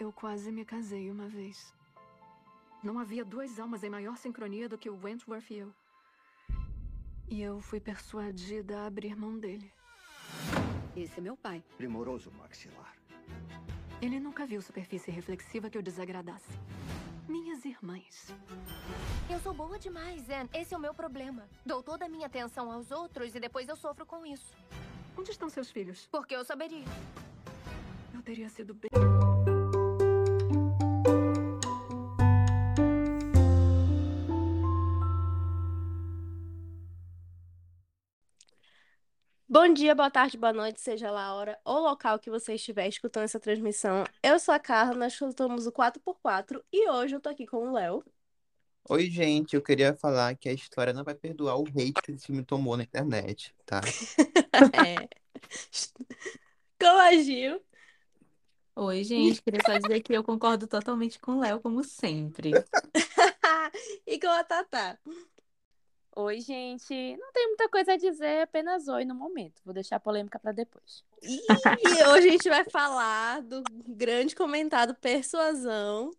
[0.00, 1.74] Eu quase me casei uma vez.
[2.82, 5.74] Não havia duas almas em maior sincronia do que o Wentworth e eu.
[7.28, 9.70] E eu fui persuadida a abrir mão dele.
[10.96, 11.62] Esse é meu pai.
[11.76, 12.96] Primoroso maxilar.
[14.00, 16.58] Ele nunca viu superfície reflexiva que o desagradasse.
[17.28, 18.34] Minhas irmãs.
[19.28, 20.48] Eu sou boa demais, Anne.
[20.54, 21.46] Esse é o meu problema.
[21.64, 24.56] Dou toda a minha atenção aos outros e depois eu sofro com isso.
[25.14, 26.08] Onde estão seus filhos?
[26.10, 26.86] Porque eu saberia.
[28.14, 29.09] Eu teria sido bem.
[39.62, 42.88] Bom dia, boa tarde, boa noite, seja lá a hora ou local que você estiver
[42.88, 44.04] escutando essa transmissão.
[44.22, 47.72] Eu sou a Carla, nós escutamos o 4x4 e hoje eu tô aqui com o
[47.72, 48.02] Léo.
[48.88, 52.24] Oi, gente, eu queria falar que a história não vai perdoar o hate que esse
[52.24, 53.82] filme tomou na internet, tá?
[54.96, 55.06] É.
[56.80, 57.60] Com a Gil.
[58.76, 62.52] Oi, gente, queria só dizer que eu concordo totalmente com o Léo, como sempre.
[64.06, 64.98] e com a Tatá.
[66.16, 67.16] Oi, gente.
[67.16, 69.62] Não tem muita coisa a dizer, apenas oi no momento.
[69.64, 71.04] Vou deixar a polêmica para depois.
[71.22, 71.40] E
[72.08, 76.10] hoje a gente vai falar do grande comentado Persuasão.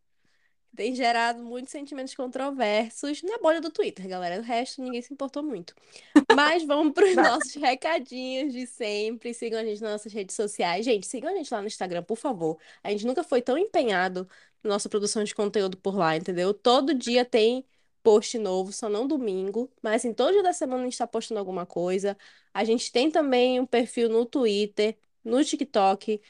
[0.70, 4.40] que Tem gerado muitos sentimentos controversos na bolha do Twitter, galera.
[4.42, 5.76] O resto ninguém se importou muito.
[6.36, 9.34] Mas vamos para os nossos recadinhos de sempre.
[9.34, 10.86] Sigam a gente nas nossas redes sociais.
[10.86, 12.58] Gente, sigam a gente lá no Instagram, por favor.
[12.84, 14.28] A gente nunca foi tão empenhado
[14.64, 16.54] na nossa produção de conteúdo por lá, entendeu?
[16.54, 17.66] Todo dia tem
[18.04, 21.40] post novo, só não domingo, mas assim, todo dia da semana a gente está postando
[21.40, 22.18] alguma coisa.
[22.54, 26.22] A gente tem também um perfil no Twitter, no TikTok,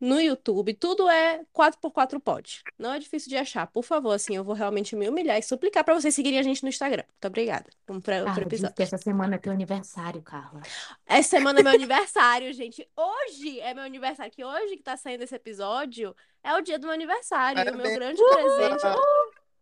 [0.00, 2.62] no YouTube, tudo é 4x4 pod.
[2.78, 3.66] Não é difícil de achar.
[3.66, 6.62] Por favor, assim, eu vou realmente me humilhar e suplicar para vocês seguirem a gente
[6.62, 7.02] no Instagram.
[7.08, 7.68] Muito obrigada.
[7.86, 8.76] Vamos para o Carla, diz episódio.
[8.76, 10.62] que essa semana é teu aniversário, Carla.
[11.04, 12.88] Essa semana é meu aniversário, gente.
[12.96, 16.86] Hoje é meu aniversário, que hoje que tá saindo esse episódio é o dia do
[16.86, 17.58] meu aniversário.
[17.58, 17.98] E o meu Parabéns.
[17.98, 18.86] grande presente.
[18.86, 18.98] O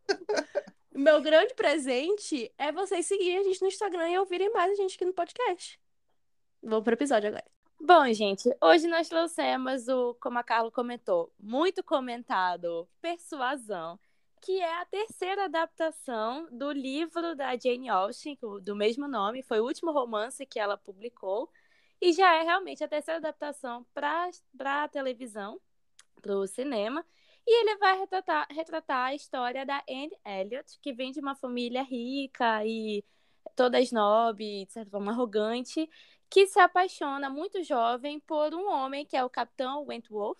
[0.96, 4.96] meu grande presente é vocês seguirem a gente no Instagram e ouvirem mais a gente
[4.96, 5.78] aqui no podcast.
[6.62, 7.44] Vamos pro episódio agora.
[7.78, 14.00] Bom, gente, hoje nós trouxemos o, como a Carla comentou, muito comentado Persuasão,
[14.40, 19.64] que é a terceira adaptação do livro da Jane Austen, do- mesmo nome, foi o
[19.64, 21.50] último romance que ela publicou,
[22.00, 24.30] e já é realmente a terceira adaptação para
[24.84, 25.60] a televisão,
[26.22, 27.04] para o cinema.
[27.46, 31.82] E ele vai retratar, retratar a história da Anne Elliot, que vem de uma família
[31.82, 33.04] rica e
[33.54, 35.88] toda snob, de certa forma arrogante,
[36.28, 40.38] que se apaixona muito jovem por um homem que é o Capitão Wentworth,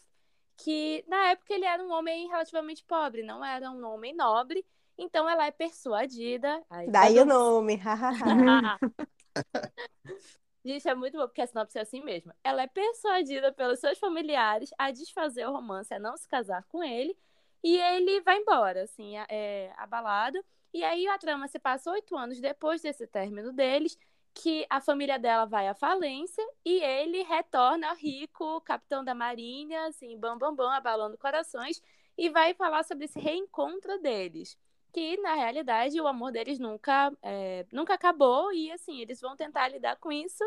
[0.56, 4.66] que na época ele era um homem relativamente pobre, não era um homem nobre.
[4.98, 6.64] Então ela é persuadida.
[6.90, 7.80] Daí o nome.
[10.66, 12.32] Gente, é muito bom, porque a sinopse é assim mesmo.
[12.42, 16.82] Ela é persuadida pelos seus familiares a desfazer o romance, a não se casar com
[16.82, 17.16] ele,
[17.62, 20.44] e ele vai embora, assim, é, abalado.
[20.74, 23.96] E aí a trama se passa oito anos depois desse término deles,
[24.34, 30.18] que a família dela vai à falência e ele retorna rico, capitão da marinha, assim,
[30.18, 31.80] bam, bam, bam, abalando corações,
[32.18, 34.58] e vai falar sobre esse reencontro deles
[34.96, 39.68] que na realidade o amor deles nunca, é, nunca acabou e assim eles vão tentar
[39.68, 40.42] lidar com isso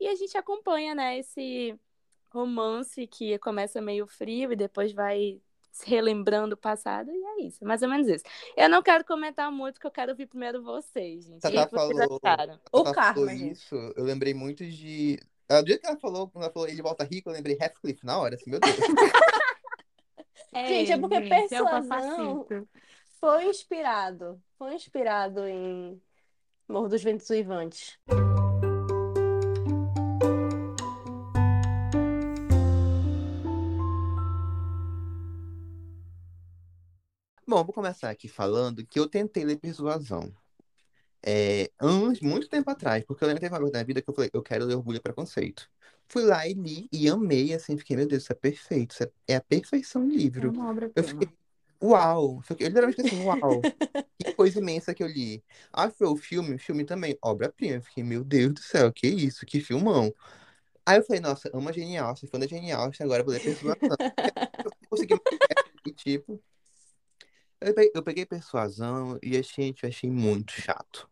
[0.00, 1.78] e a gente acompanha né esse
[2.30, 5.38] romance que começa meio frio e depois vai
[5.70, 8.24] se relembrando o passado e é isso, mais ou menos isso.
[8.56, 11.38] Eu não quero comentar muito porque eu quero ouvir primeiro vocês, gente.
[11.38, 12.60] O Tatá vocês falou, acharam?
[12.72, 15.18] O Tatá karma, falou isso, eu lembrei muito de.
[15.48, 18.04] Ah, Do jeito que ela falou, quando ela falou ele volta rico, eu lembrei Heathcliff
[18.04, 18.74] na hora, assim, meu Deus.
[20.52, 22.46] Gente, é porque gente, é Persuasão.
[23.20, 24.42] Foi inspirado.
[24.56, 26.00] Foi inspirado em
[26.66, 27.98] Morro dos Ventos Uivantes.
[37.46, 40.32] Bom, vou começar aqui falando que eu tentei ler Persuasão.
[41.22, 44.08] É, anos, muito tempo atrás, porque eu lembro que teve uma vez na vida que
[44.08, 45.68] eu falei, eu quero ler Orgulho e Preconceito.
[46.08, 49.10] Fui lá e li e amei, assim, fiquei, meu Deus, isso é perfeito, isso é,
[49.28, 50.50] é a perfeição do É livro.
[50.50, 51.28] uma Eu fiquei,
[51.82, 53.60] uau, fiquei, eu literalmente fiquei assim, uau,
[54.18, 55.42] que coisa imensa que eu li.
[55.72, 57.76] Ah, foi o filme, o filme também, obra-prima.
[57.76, 60.12] Eu fiquei, meu Deus do céu, que isso, que filmão.
[60.84, 63.40] Aí eu falei, nossa, amo a Genial, sou fã da Genial, agora eu vou ler
[63.40, 63.78] Persuasão.
[64.64, 65.14] Eu consegui
[65.86, 66.42] e tipo,
[67.60, 71.08] eu peguei, eu peguei Persuasão e achei, gente, eu achei muito chato.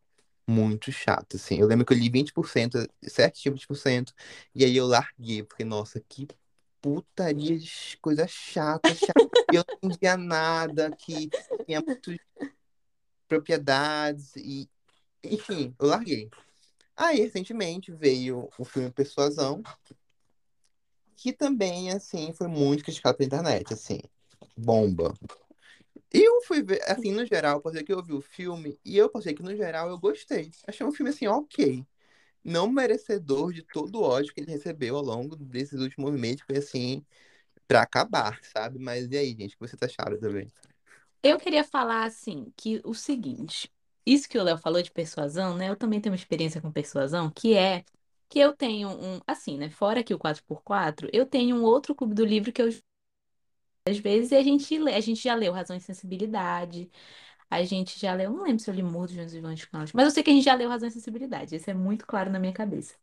[0.46, 1.58] Muito chato, assim.
[1.60, 4.14] Eu lembro que eu li 20%, 7 tipos de por cento,
[4.54, 6.26] e aí eu larguei, porque, nossa, que
[6.80, 7.58] putaria
[8.00, 9.20] coisa chata, chata.
[9.52, 11.28] Eu não entendia nada, que
[11.66, 12.16] tinha muitas
[13.26, 14.68] propriedades, e
[15.22, 16.30] enfim, eu larguei.
[16.96, 19.62] Aí, recentemente, veio o filme Persuasão,
[21.16, 24.00] que também, assim, foi muito criticado pela internet, assim.
[24.56, 25.14] bomba.
[26.12, 29.10] E eu fui ver, assim, no geral, ser que eu vi o filme e eu
[29.10, 30.50] passei que no geral eu gostei.
[30.66, 31.84] Achei um filme assim, ok.
[32.48, 36.56] Não merecedor de todo o ódio que ele recebeu ao longo desses últimos meses, foi
[36.58, 37.04] assim,
[37.66, 38.78] pra acabar, sabe?
[38.78, 40.48] Mas e aí, gente, o que você tá achando também?
[41.22, 43.70] Eu queria falar assim, que o seguinte,
[44.06, 45.68] isso que o Léo falou de persuasão, né?
[45.68, 47.84] Eu também tenho uma experiência com persuasão, que é
[48.28, 49.70] que eu tenho um, assim, né?
[49.70, 52.68] Fora aqui o 4x4, eu tenho um outro clube do livro que eu
[53.88, 56.90] às vezes a gente lê, a gente já leu Razão e Sensibilidade,
[57.50, 60.10] a gente já leu, não lembro se eu li Morro dos Vivantes Elas, mas eu
[60.10, 62.52] sei que a gente já leu Razão e Sensibilidade, isso é muito claro na minha
[62.52, 62.94] cabeça.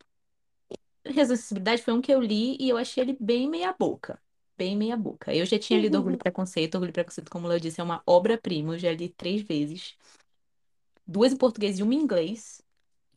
[1.05, 4.19] Razão e Sensibilidade foi um que eu li e eu achei ele bem meia boca.
[4.57, 5.35] Bem meia boca.
[5.35, 6.75] Eu já tinha lido Orgulho e Preconceito.
[6.75, 8.73] Orgulho e Preconceito, como eu disse, é uma obra-prima.
[8.73, 9.97] Eu já li três vezes.
[11.05, 12.61] Duas em português e uma em inglês.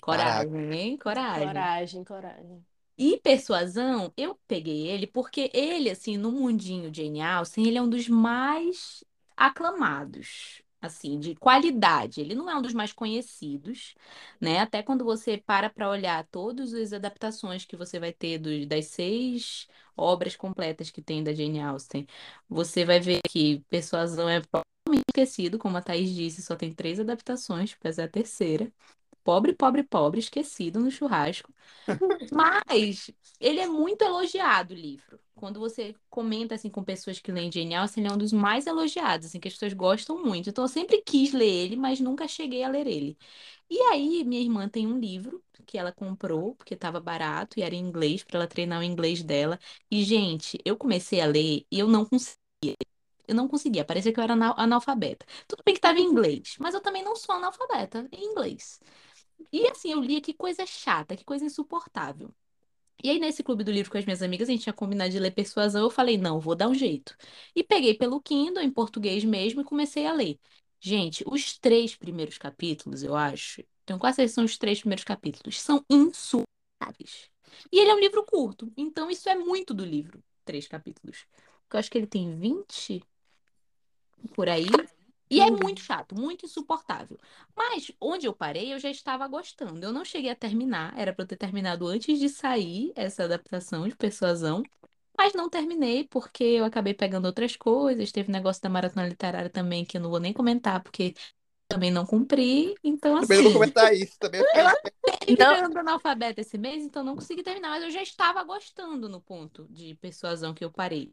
[0.02, 0.44] Caraca.
[0.46, 0.98] Coragem, hein?
[0.98, 1.46] Coragem.
[1.46, 2.66] Coragem, coragem.
[2.96, 7.82] E Persuasão, eu peguei ele porque ele, assim, no mundinho de Jane Austen, ele é
[7.82, 9.04] um dos mais
[9.36, 12.20] aclamados, assim, de qualidade.
[12.20, 13.94] Ele não é um dos mais conhecidos,
[14.40, 14.60] né?
[14.60, 18.86] Até quando você para para olhar todas as adaptações que você vai ter dos, das
[18.86, 19.66] seis
[19.96, 22.06] obras completas que tem da Jane Austen,
[22.48, 24.40] você vai ver que Persuasão é
[25.10, 28.72] esquecido, como a Thaís disse, só tem três adaptações, essa é a terceira.
[29.28, 31.52] Pobre, pobre, pobre, esquecido no churrasco.
[32.30, 33.10] Mas
[33.40, 35.20] ele é muito elogiado, o livro.
[35.34, 38.66] Quando você comenta assim com pessoas que leem Jane Austen, ele é um dos mais
[38.66, 40.50] elogiados, assim, que as pessoas gostam muito.
[40.50, 43.16] Então eu sempre quis ler ele, mas nunca cheguei a ler ele.
[43.70, 47.74] E aí, minha irmã tem um livro que ela comprou, porque estava barato e era
[47.74, 49.58] em inglês, para ela treinar o inglês dela.
[49.90, 52.38] E, gente, eu comecei a ler e eu não conseguia.
[53.26, 55.26] Eu não conseguia, parecia que eu era anal- analfabeta.
[55.46, 58.80] Tudo bem que estava em inglês, mas eu também não sou analfabeta em inglês.
[59.52, 62.34] E assim, eu lia que coisa chata, que coisa insuportável.
[63.02, 65.18] E aí, nesse clube do livro com as minhas amigas, a gente tinha combinado de
[65.20, 65.82] ler Persuasão.
[65.82, 67.16] Eu falei, não, vou dar um jeito.
[67.54, 70.38] E peguei pelo Kindle, em português mesmo, e comecei a ler.
[70.80, 75.84] Gente, os três primeiros capítulos, eu acho, tenho quase são os três primeiros capítulos, são
[75.90, 77.30] insuportáveis.
[77.72, 81.26] E ele é um livro curto, então isso é muito do livro, três capítulos.
[81.72, 83.02] Eu acho que ele tem 20
[84.34, 84.66] por aí.
[85.30, 87.18] E é muito chato, muito insuportável.
[87.56, 89.84] Mas onde eu parei, eu já estava gostando.
[89.84, 93.86] Eu não cheguei a terminar, era para eu ter terminado antes de sair essa adaptação
[93.88, 94.62] de Persuasão.
[95.16, 98.12] Mas não terminei porque eu acabei pegando outras coisas.
[98.12, 101.14] Teve negócio da maratona literária também que eu não vou nem comentar porque
[101.68, 102.74] também não cumpri.
[102.84, 104.46] Então, Também não vou assim, comentar isso, também eu
[105.38, 105.56] Não.
[105.58, 107.70] virando analfabeta esse mês, então não consegui terminar.
[107.70, 111.12] Mas eu já estava gostando no ponto de persuasão que eu parei.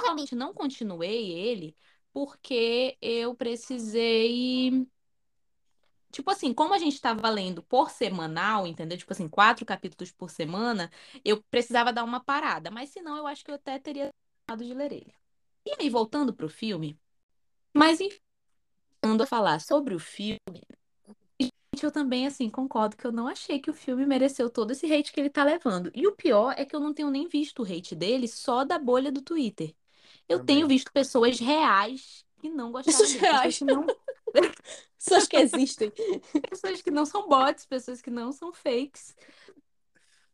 [0.00, 1.76] Realmente não continuei ele
[2.12, 4.86] porque eu precisei.
[6.10, 8.98] Tipo assim, como a gente estava lendo por semanal, entendeu?
[8.98, 10.90] Tipo assim, quatro capítulos por semana,
[11.24, 12.70] eu precisava dar uma parada.
[12.70, 14.10] Mas senão, eu acho que eu até teria
[14.46, 15.14] terminado de ler ele.
[15.64, 16.98] E aí, voltando pro filme,
[17.72, 18.18] mas enfim,
[19.02, 20.38] ando a falar sobre o filme,
[21.82, 25.12] eu também, assim, concordo que eu não achei que o filme mereceu todo esse hate
[25.12, 25.90] que ele tá levando.
[25.94, 28.78] E o pior é que eu não tenho nem visto o hate dele só da
[28.78, 29.74] bolha do Twitter.
[30.30, 30.56] Eu Também.
[30.56, 33.20] tenho visto pessoas reais que não gostaram Pessoas dele.
[33.20, 33.58] Pessoas reais.
[33.58, 33.86] que não,
[34.98, 35.92] Pessoas que existem.
[36.48, 39.14] pessoas que não são bots, pessoas que não são fakes,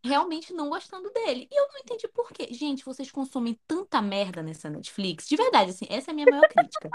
[0.05, 1.49] realmente não gostando dele.
[1.51, 2.49] E eu não entendi por quê.
[2.53, 5.27] Gente, vocês consomem tanta merda nessa Netflix.
[5.29, 6.95] De verdade, assim, essa é a minha maior crítica.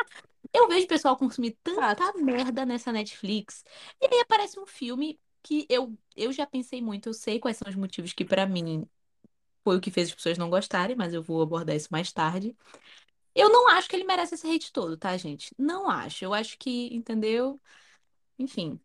[0.54, 2.14] Eu vejo o pessoal consumir tanta Fato.
[2.14, 3.64] merda nessa Netflix.
[4.02, 7.70] E aí aparece um filme que eu, eu já pensei muito, eu sei quais são
[7.70, 8.88] os motivos que, pra mim,
[9.64, 12.56] foi o que fez as pessoas não gostarem, mas eu vou abordar isso mais tarde.
[13.34, 15.54] Eu não acho que ele merece esse hate todo, tá, gente?
[15.58, 16.26] Não acho.
[16.26, 17.60] Eu acho que, entendeu?
[18.38, 18.80] Enfim.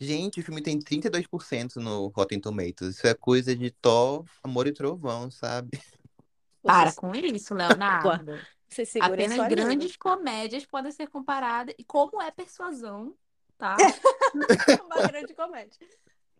[0.00, 2.96] Gente, o filme tem 32% no Rotten Tomatoes.
[2.96, 5.80] Isso é coisa de Thor, Amor e Trovão, sabe?
[6.62, 8.38] Para com isso, Leonardo.
[9.00, 9.48] Apenas língua.
[9.48, 11.74] grandes comédias podem ser comparadas.
[11.78, 13.14] E como é persuasão,
[13.56, 13.76] tá?
[14.84, 15.78] Uma grande comédia.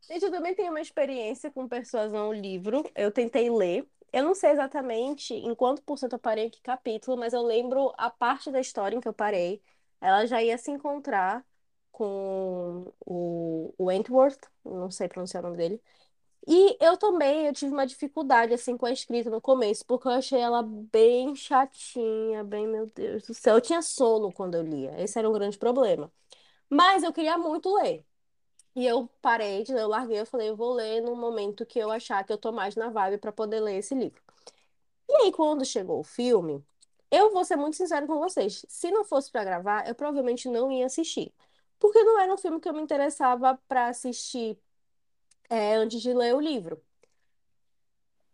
[0.09, 2.85] Gente, eu também tenho uma experiência com Persuasão, livro.
[2.95, 3.89] Eu tentei ler.
[4.13, 7.93] Eu não sei exatamente em quanto por cento eu parei que capítulo, mas eu lembro
[7.97, 9.63] a parte da história em que eu parei.
[10.01, 11.45] Ela já ia se encontrar
[11.91, 15.83] com o, o Wentworth, não sei pronunciar o nome dele.
[16.47, 20.13] E eu também, eu tive uma dificuldade, assim, com a escrita no começo, porque eu
[20.13, 23.57] achei ela bem chatinha, bem, meu Deus do céu.
[23.57, 26.13] Eu tinha sono quando eu lia, esse era um grande problema.
[26.69, 28.05] Mas eu queria muito ler.
[28.77, 31.79] E eu parei de ler, eu larguei, eu falei, eu vou ler no momento que
[31.79, 34.21] eu achar que eu tô mais na vibe pra poder ler esse livro.
[35.09, 36.65] E aí, quando chegou o filme,
[37.11, 38.65] eu vou ser muito sincero com vocês.
[38.69, 41.33] Se não fosse pra gravar, eu provavelmente não ia assistir.
[41.79, 44.59] Porque não era um filme que eu me interessava pra assistir
[45.51, 46.83] é, antes de ler o livro.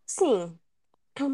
[0.05, 0.59] Sim,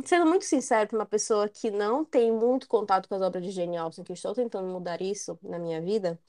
[0.06, 3.52] Sendo muito sincero, para uma pessoa que não tem muito contato com as obras de
[3.52, 6.20] Jane Austen, que estou tentando mudar isso na minha vida,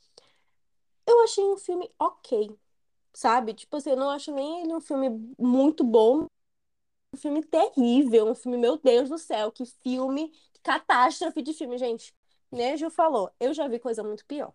[1.07, 2.57] eu achei um filme ok,
[3.13, 3.55] sabe?
[3.55, 6.27] Tipo assim, eu não acho nem ele um filme muito bom,
[7.15, 11.79] um filme terrível, um filme, meu Deus do céu, que filme, que catástrofe de filme,
[11.79, 12.15] gente.
[12.53, 14.53] A Ju falou, eu já vi coisa muito pior,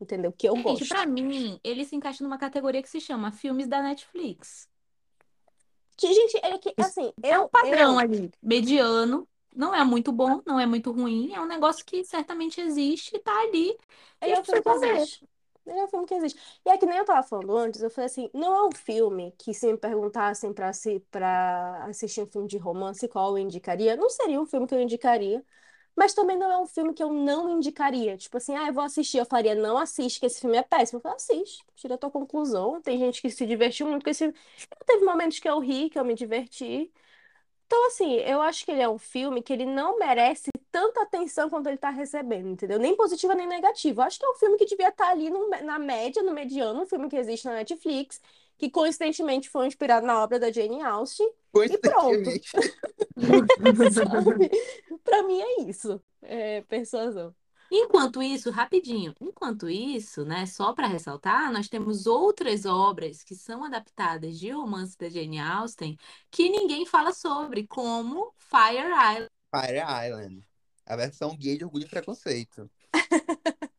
[0.00, 0.32] entendeu?
[0.32, 0.88] Que eu Gente, gosto.
[0.88, 4.68] pra mim, ele se encaixa numa categoria que se chama filmes da Netflix.
[5.96, 9.28] Que, gente, é que, assim, É eu, um padrão eu, ali, mediano.
[9.54, 11.32] Não é muito bom, não é muito ruim.
[11.32, 13.76] É um negócio que certamente existe e tá ali.
[14.22, 15.20] E é as pessoas
[15.84, 16.40] um filme que existe.
[16.64, 19.32] E é que nem eu tava falando antes, eu falei assim, não é um filme
[19.38, 23.96] que se me perguntassem pra, se, pra assistir um filme de romance, qual eu indicaria,
[23.96, 25.44] não seria um filme que eu indicaria,
[25.96, 28.16] mas também não é um filme que eu não indicaria.
[28.16, 30.98] Tipo assim, ah, eu vou assistir, eu faria, não assiste, que esse filme é péssimo.
[30.98, 32.80] Eu falei, assiste, tira a tua conclusão.
[32.80, 34.34] Tem gente que se divertiu muito com esse filme.
[34.86, 36.90] Teve momentos que eu ri, que eu me diverti.
[37.70, 41.48] Então, assim, eu acho que ele é um filme que ele não merece tanta atenção
[41.48, 42.78] quanto ele tá recebendo, entendeu?
[42.80, 44.02] Nem positiva nem negativa.
[44.02, 46.82] Eu acho que é um filme que devia estar ali no- na média, no mediano,
[46.82, 48.20] um filme que existe na Netflix,
[48.58, 51.30] que coincidentemente foi inspirado na obra da Jane Austen.
[51.68, 52.40] E pronto,
[53.90, 54.50] sabe?
[55.04, 56.02] Pra mim é isso.
[56.22, 57.34] É persuasão.
[57.72, 63.62] Enquanto isso, rapidinho, enquanto isso, né, só para ressaltar, nós temos outras obras que são
[63.62, 65.96] adaptadas de romance da Jane Austen
[66.30, 69.28] que ninguém fala sobre, como Fire Island.
[69.54, 70.46] Fire Island.
[70.84, 72.68] A versão gay de Orgulho e Preconceito.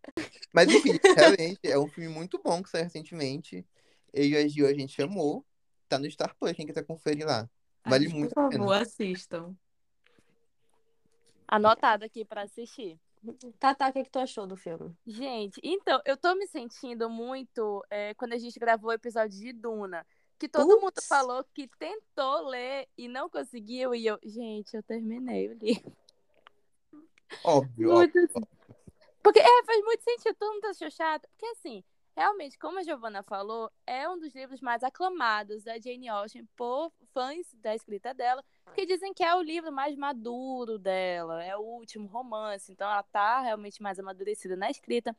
[0.54, 3.66] Mas enfim, realmente é um filme muito bom que saiu recentemente.
[4.14, 5.46] Eu e a Gil a gente chamou.
[5.90, 7.50] Tá no Star Plus, quem quiser conferir lá.
[7.86, 8.64] Vale Mas, muito por a pena.
[8.64, 9.54] favor, assistam.
[11.46, 12.98] Anotado aqui pra assistir.
[13.60, 14.96] Tata, o que que tu achou do filme?
[15.06, 19.54] Gente, então, eu tô me sentindo muito é, quando a gente gravou o episódio de
[19.54, 20.06] Duna.
[20.40, 21.08] Que todo mundo Putz.
[21.08, 23.94] falou que tentou ler e não conseguiu.
[23.94, 25.96] E eu, gente, eu terminei o livro.
[27.44, 27.94] Óbvio, óbvio.
[27.94, 28.42] Muito assim.
[29.22, 31.30] Porque é, faz muito sentido, todo mundo achou chato.
[31.30, 31.84] Porque assim,
[32.16, 36.92] realmente, como a Giovanna falou, é um dos livros mais aclamados da Jane Austen por
[37.14, 41.62] fãs da escrita dela, porque dizem que é o livro mais maduro dela, é o
[41.62, 45.16] último romance, então ela tá realmente mais amadurecida na escrita.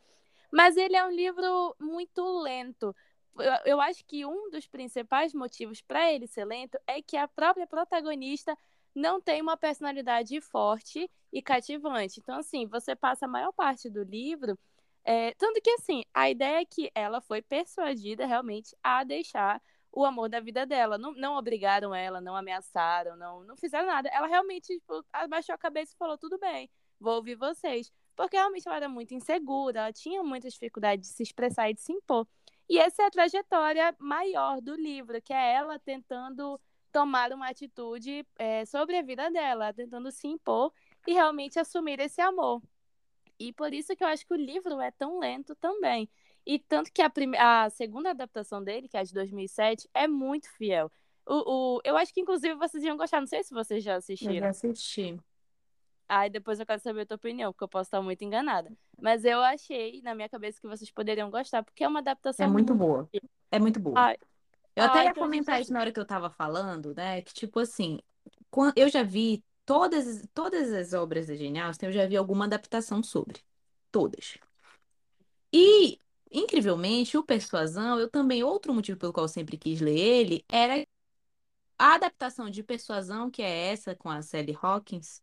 [0.51, 2.97] Mas ele é um livro muito lento.
[3.37, 7.29] Eu, eu acho que um dos principais motivos para ele ser lento é que a
[7.29, 8.57] própria protagonista
[8.95, 12.21] não tem uma personalidade forte e cativante.
[12.21, 14.59] Então, assim, você passa a maior parte do livro.
[15.05, 19.61] é, tanto que, assim, a ideia é que ela foi persuadida realmente a deixar
[19.93, 20.97] o amor da vida dela.
[20.97, 24.09] Não, não obrigaram ela, não ameaçaram, não, não fizeram nada.
[24.09, 27.93] Ela realmente tipo, abaixou a cabeça e falou: tudo bem, vou ouvir vocês.
[28.17, 31.81] Porque realmente ela era muito insegura, ela tinha muita dificuldade de se expressar e de
[31.81, 32.27] se impor.
[32.69, 36.61] E essa é a trajetória maior do livro, que é ela tentando
[36.93, 40.73] tomar uma atitude é, sobre a vida dela, tentando se impor
[41.07, 42.63] e realmente assumir esse amor.
[43.39, 46.09] E por isso que eu acho que o livro é tão lento também.
[46.47, 47.37] E tanto que a, prime...
[47.39, 50.91] a segunda adaptação dele, que é a de 2007, é muito fiel.
[51.27, 51.81] O, o...
[51.85, 53.21] Eu acho que, inclusive, vocês iam gostar.
[53.21, 54.49] Não sei se vocês já Eu já assistiram.
[54.49, 55.19] assisti.
[56.09, 58.71] Aí depois eu quero saber a tua opinião, porque eu posso estar muito enganada.
[59.01, 62.01] Mas eu achei, na minha cabeça, que vocês poderiam gostar, porque é uma
[62.39, 63.11] É adaptação muito muito boa.
[63.11, 63.23] fiel.
[63.51, 64.07] É muito boa.
[64.07, 64.17] Ai,
[64.77, 67.23] Eu até ai, ia então comentar isso na hora que eu tava falando, né?
[67.23, 68.01] Que, tipo assim,
[68.77, 73.03] eu já vi todas, todas as obras da Jane Austen, eu já vi alguma adaptação
[73.03, 73.43] sobre.
[73.93, 74.39] Todas.
[75.53, 75.99] E,
[76.33, 80.87] incrivelmente, o Persuasão, eu também, outro motivo pelo qual eu sempre quis ler ele, era
[81.79, 85.23] a adaptação de Persuasão, que é essa com a Sally Hawkins,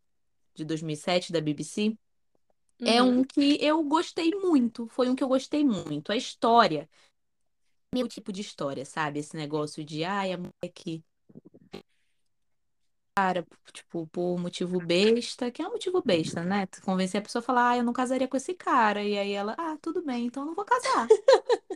[0.54, 1.98] de 2007, da BBC.
[2.86, 3.20] É Uhum.
[3.20, 6.12] um que eu gostei muito, foi um que eu gostei muito.
[6.12, 6.90] A história,
[7.94, 9.20] meu tipo de história, sabe?
[9.20, 11.04] Esse negócio de, ai, a mulher que,
[13.20, 16.66] cara, tipo, por motivo besta, que é um motivo besta, né?
[16.68, 19.04] Tu Convencer a pessoa a falar, ah, eu não casaria com esse cara.
[19.04, 21.08] E aí ela, ah, tudo bem, então eu não vou casar.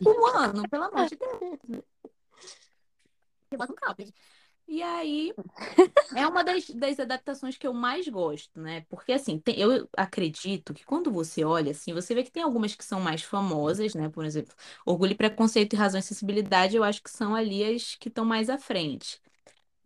[0.06, 1.84] Um ano, pelo amor de Deus.
[4.66, 5.34] E aí,
[6.16, 8.82] é uma das, das adaptações que eu mais gosto, né?
[8.88, 12.74] Porque, assim, tem- eu acredito que quando você olha, assim, você vê que tem algumas
[12.74, 14.08] que são mais famosas, né?
[14.08, 14.54] Por exemplo,
[14.86, 18.50] Orgulho Preconceito e Razão e Sensibilidade, eu acho que são ali as que estão mais
[18.50, 19.20] à frente.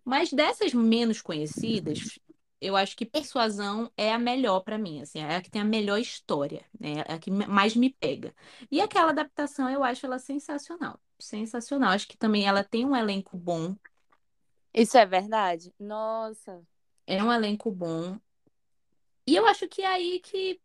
[0.09, 2.19] Mas dessas menos conhecidas,
[2.63, 5.67] eu acho que Persuasão é a melhor pra mim, assim, é a que tem a
[5.67, 7.05] melhor história, né?
[7.07, 8.35] É a que mais me pega.
[8.71, 10.99] E aquela adaptação, eu acho ela sensacional.
[11.19, 11.91] Sensacional.
[11.91, 13.77] Acho que também ela tem um elenco bom.
[14.73, 15.75] Isso é verdade?
[15.79, 16.67] Nossa.
[17.07, 18.19] É um elenco bom.
[19.27, 20.59] E eu acho que é aí que,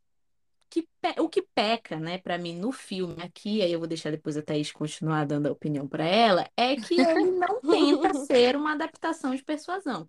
[0.74, 4.12] que pe- o que peca, né, pra mim no filme aqui, aí eu vou deixar
[4.12, 8.56] depois a Thaís continuar dando a opinião pra ela, é que ele não tenta ser
[8.56, 10.08] uma adaptação de persuasão.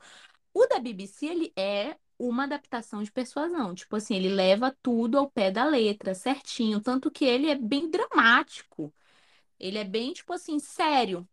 [0.54, 3.75] O da BBC, ele é uma adaptação de persuasão.
[3.75, 6.80] Tipo assim, ele leva tudo ao pé da letra, certinho.
[6.80, 8.92] Tanto que ele é bem dramático.
[9.61, 11.28] Ele é bem, tipo assim, sério.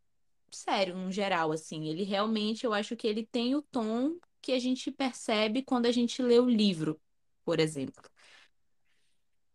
[0.51, 1.88] Sério, no geral, assim.
[1.89, 5.93] Ele realmente, eu acho que ele tem o tom que a gente percebe quando a
[5.93, 7.01] gente lê o livro,
[7.45, 8.11] por exemplo.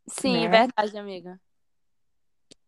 [0.09, 0.49] Sim, Né?
[0.49, 1.41] verdade, amiga.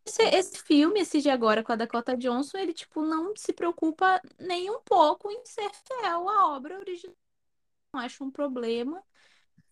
[0.04, 4.20] Esse, esse filme, esse de agora com a Dakota Johnson, ele, tipo, não se preocupa
[4.38, 7.14] nem um pouco em ser fiel à obra original.
[7.92, 9.02] Não acho um problema,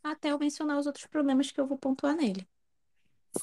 [0.02, 2.46] até eu mencionar os outros problemas que eu vou pontuar nele.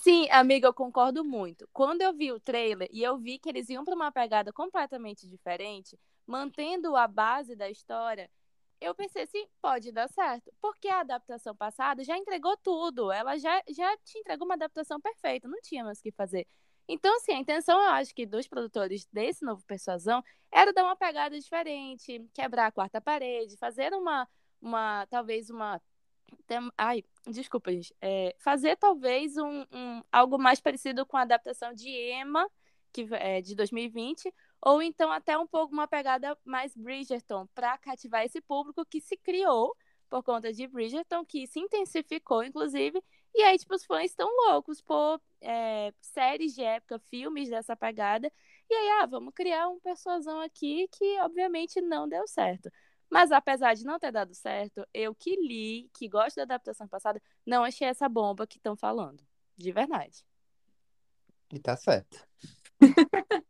[0.01, 1.67] Sim, amiga, eu concordo muito.
[1.71, 5.27] Quando eu vi o trailer e eu vi que eles iam para uma pegada completamente
[5.27, 8.29] diferente, mantendo a base da história,
[8.85, 10.51] eu pensei assim, pode dar certo.
[10.61, 13.11] Porque a adaptação passada já entregou tudo.
[13.11, 16.47] Ela já, já te entregou uma adaptação perfeita, não tinha mais o que fazer.
[16.87, 20.21] Então, assim, a intenção, eu acho que dos produtores desse novo Persuasão
[20.51, 24.27] era dar uma pegada diferente, quebrar a quarta parede, fazer uma,
[24.61, 25.81] uma talvez uma
[26.47, 27.95] tem- Ai, desculpa, gente.
[28.01, 32.49] É, fazer talvez um, um- algo mais parecido com a adaptação de Emma,
[32.91, 34.33] que é de 2020,
[34.65, 39.17] ou então até um pouco uma pegada mais Bridgerton, para cativar esse público que se
[39.17, 39.75] criou
[40.09, 43.03] por conta de Bridgerton, que se intensificou, inclusive,
[43.35, 48.31] e aí, tipo, os fãs estão loucos por é, séries de época, filmes dessa pegada,
[48.69, 52.71] e aí, ah, vamos criar um persuasão aqui que, obviamente, não deu certo.
[53.09, 57.21] Mas apesar de não ter dado certo, eu que li, que gosto da adaptação passada,
[57.45, 59.23] não achei essa bomba que estão falando.
[59.57, 60.23] De verdade.
[61.51, 62.25] E tá certo.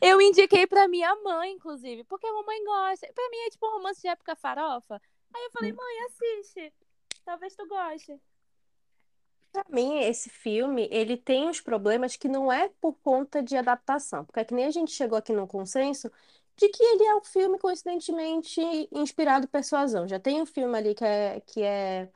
[0.00, 3.12] Eu indiquei pra minha mãe, inclusive, porque a mamãe gosta.
[3.14, 5.00] Pra mim é tipo um romance de época farofa.
[5.34, 6.72] Aí eu falei, mãe, assiste.
[7.24, 8.20] Talvez tu goste.
[9.52, 14.24] Pra mim, esse filme, ele tem uns problemas que não é por conta de adaptação,
[14.24, 16.10] porque é que nem a gente chegou aqui no consenso
[16.56, 18.60] de que ele é um filme coincidentemente
[18.92, 20.08] inspirado em Persuasão.
[20.08, 22.08] Já tem um filme ali que é, que é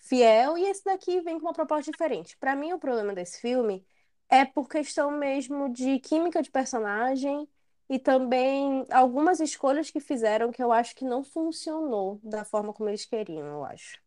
[0.00, 2.36] fiel e esse daqui vem com uma proposta diferente.
[2.36, 3.84] Pra mim, o problema desse filme
[4.28, 7.48] é por questão mesmo de química de personagem
[7.88, 12.88] e também algumas escolhas que fizeram que eu acho que não funcionou da forma como
[12.88, 13.98] eles queriam, eu acho.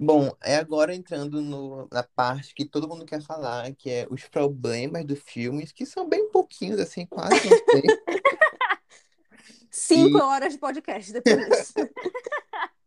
[0.00, 4.28] Bom, é agora entrando no- na parte que todo mundo quer falar, que é os
[4.28, 7.82] problemas do filme, que são bem pouquinhos, assim, quase não tem.
[9.70, 11.72] Cinco E- horas de podcast depois disso.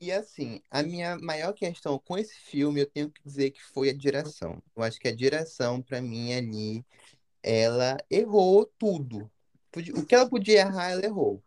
[0.00, 3.88] E assim, a minha maior questão com esse filme, eu tenho que dizer que foi
[3.88, 4.62] a direção.
[4.76, 6.84] Eu acho que a direção, pra mim, ali,
[7.42, 9.30] ela errou tudo.
[9.94, 11.42] O que ela podia errar, ela errou.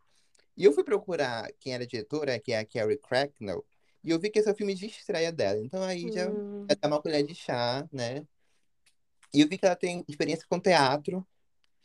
[0.58, 3.64] E eu fui procurar quem era a diretora, que é a Carrie Cracknell,
[4.04, 5.60] e eu vi que esse é o filme de estreia dela.
[5.60, 8.26] Então aí já, Hum, já dá uma colher de chá, né?
[9.34, 11.26] E eu vi que ela tem experiência com teatro.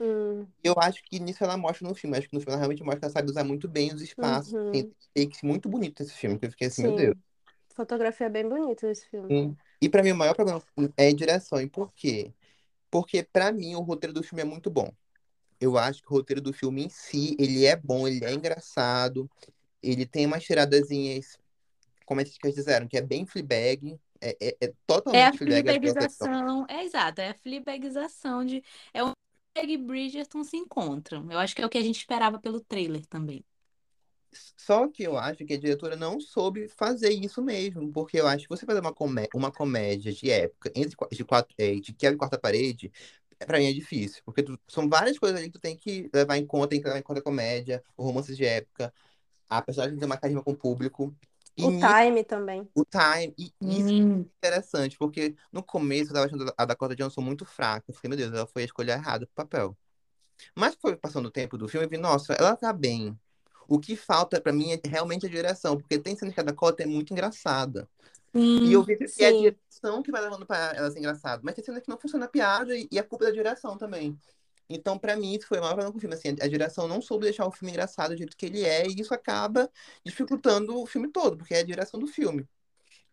[0.00, 2.16] Hum, E eu acho que nisso ela mostra no filme.
[2.16, 4.52] Acho que no filme ela realmente mostra que ela sabe usar muito bem os espaços.
[4.52, 4.72] Uhum.
[4.72, 6.96] Tem takes muito bonitos esse filme, que eu fiquei assim, meu sim.
[6.96, 7.16] Deus.
[7.74, 9.28] Fotografia bem bonita esse filme.
[9.30, 9.56] Sim.
[9.80, 10.62] E pra mim o maior problema
[10.96, 11.60] é a direção.
[11.60, 12.32] E por quê?
[12.90, 14.90] Porque pra mim o roteiro do filme é muito bom.
[15.60, 19.30] Eu acho que o roteiro do filme em si, ele é bom, ele é engraçado,
[19.82, 21.38] ele tem umas tiradazinhas,
[22.06, 24.72] como as críticas disseram, que é bem Fleabag, é, é, é
[25.12, 26.28] É a totalmente Fleabag a direção.
[26.28, 28.62] fleabagização, é exato, é a fleabagização de.
[28.92, 29.14] É Fleabag
[29.56, 31.30] e Bridgerton se encontram.
[31.30, 33.44] Eu acho que é o que a gente esperava pelo trailer também.
[34.56, 38.44] Só que eu acho que a diretora não soube fazer isso mesmo, porque eu acho
[38.44, 42.16] que você fazer uma, comé uma comédia de época, entre, de, quatro, é, de quebra
[42.16, 42.90] e quarta parede,
[43.38, 46.10] é, pra mim é difícil, porque tu- são várias coisas ali que tu tem que
[46.12, 48.92] levar em conta, tem que levar em conta a comédia, o romance de época,
[49.48, 51.14] a personagem tem uma carisma com o público,
[51.56, 52.68] e O nisso, time também.
[52.74, 56.96] o time, e isso Hum, é interessante, porque no começo eu tava achando a Dakota
[56.96, 59.76] Johnson muito fraca, eu fiquei, meu Deus, ela foi a escolha errada pro papel.
[60.56, 63.18] Mas foi passando o tempo do filme, eu vi, nossa, ela tá bem.
[63.68, 66.82] O que falta pra mim é realmente a direção, porque tem cenas que a Dakota
[66.82, 67.88] é muito engraçada.
[68.64, 68.84] E eu sim.
[68.84, 69.36] vi que é a Sim.
[69.36, 71.42] direção que vai levando pra ela ser engraçada.
[71.44, 73.78] Mas tem cenas que não funciona a piada e e a culpa é da direção
[73.78, 74.18] também.
[74.68, 76.14] Então, pra mim, isso foi maior problema com o filme.
[76.14, 79.00] Assim, a direção não soube deixar o filme engraçado do jeito que ele é, e
[79.00, 79.70] isso acaba
[80.04, 82.48] dificultando o filme todo, porque é a direção do filme.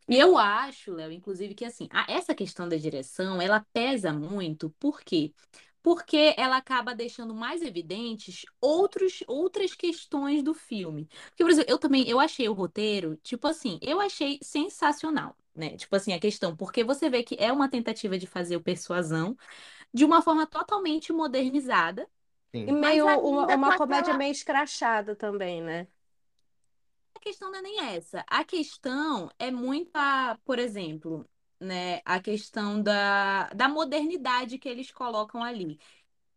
[0.08, 5.02] E eu acho, Léo, inclusive, que assim, essa questão da direção, ela pesa muito, por
[5.02, 5.34] quê?
[5.82, 11.08] Porque ela acaba deixando mais evidentes outros, outras questões do filme.
[11.30, 15.78] Porque, por exemplo, eu também, eu achei o roteiro, tipo assim, eu achei sensacional, né?
[15.78, 19.36] Tipo assim, a questão, porque você vê que é uma tentativa de fazer o Persuasão
[19.94, 22.10] de uma forma totalmente modernizada,
[22.66, 22.74] E Sim.
[22.74, 25.88] meio mas uma, uma com comédia aquela meio escrachada também, né?
[27.16, 28.24] A questão não é nem essa.
[28.28, 31.28] A questão é muito a, por exemplo,
[31.60, 35.80] né, a questão da, da modernidade que eles colocam ali.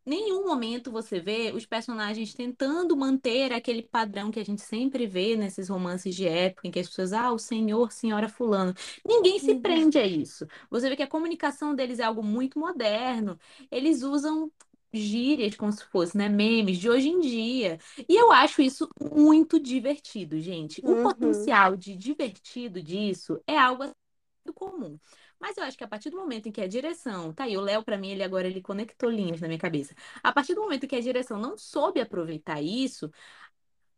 [0.06, 5.34] Nenhum momento você vê os personagens tentando manter aquele padrão que a gente sempre vê
[5.36, 8.74] nesses romances de época, em que as pessoas, ah, o senhor, senhora fulano.
[9.06, 9.60] Ninguém se Uhum.
[9.60, 10.46] prende a isso.
[10.70, 13.38] Você vê que a comunicação deles é algo muito moderno.
[13.70, 14.50] Eles usam
[14.92, 17.78] gírias como se fosse, né, memes de hoje em dia.
[18.08, 20.82] E eu acho isso muito divertido, gente.
[20.86, 20.96] O Uhum.
[20.96, 24.98] potencial de divertido disso é algo muito comum.
[25.44, 27.60] Mas eu acho que a partir do momento em que a direção, tá aí, o
[27.60, 29.94] Léo, pra mim, ele agora ele conectou linhas na minha cabeça.
[30.22, 33.10] A partir do momento em que a direção não soube aproveitar isso,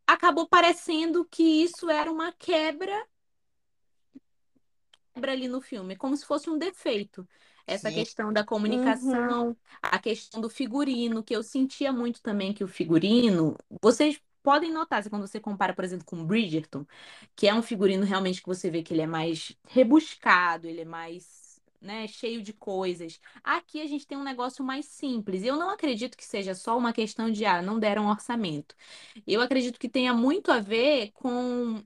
[0.07, 2.93] acabou parecendo que isso era uma quebra
[5.15, 7.27] quebra ali no filme, como se fosse um defeito.
[7.67, 7.93] Essa Sim.
[7.93, 8.47] questão da Uhum.
[8.47, 14.73] comunicação, a questão do figurino, que eu sentia muito também que o figurino, vocês podem
[14.73, 16.87] notar, se quando você compara, por exemplo, com Bridgerton,
[17.35, 20.85] que é um figurino realmente que você vê que ele é mais rebuscado, ele é
[20.85, 23.21] mais, né, cheio de coisas.
[23.43, 25.43] Aqui a gente tem um negócio mais simples.
[25.43, 28.77] Eu não acredito que seja só uma questão de, ah, não deram orçamento.
[29.27, 31.83] Eu acredito que tenha muito a ver com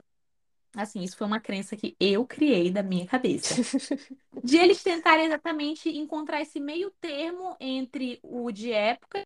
[0.76, 3.56] Assim, isso foi uma crença que eu criei da minha cabeça.
[4.44, 9.22] De eles tentarem exatamente encontrar esse meio termo entre o de época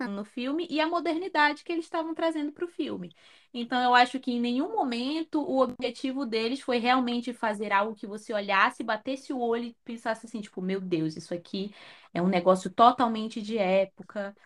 [0.00, 3.14] no filme e a modernidade que eles estavam trazendo para o filme.
[3.52, 8.06] Então, eu acho que em nenhum momento o objetivo deles foi realmente fazer algo que
[8.06, 11.72] você olhasse, batesse o olho e pensasse assim, tipo, meu Deus, isso aqui
[12.12, 14.36] é um negócio totalmente de época.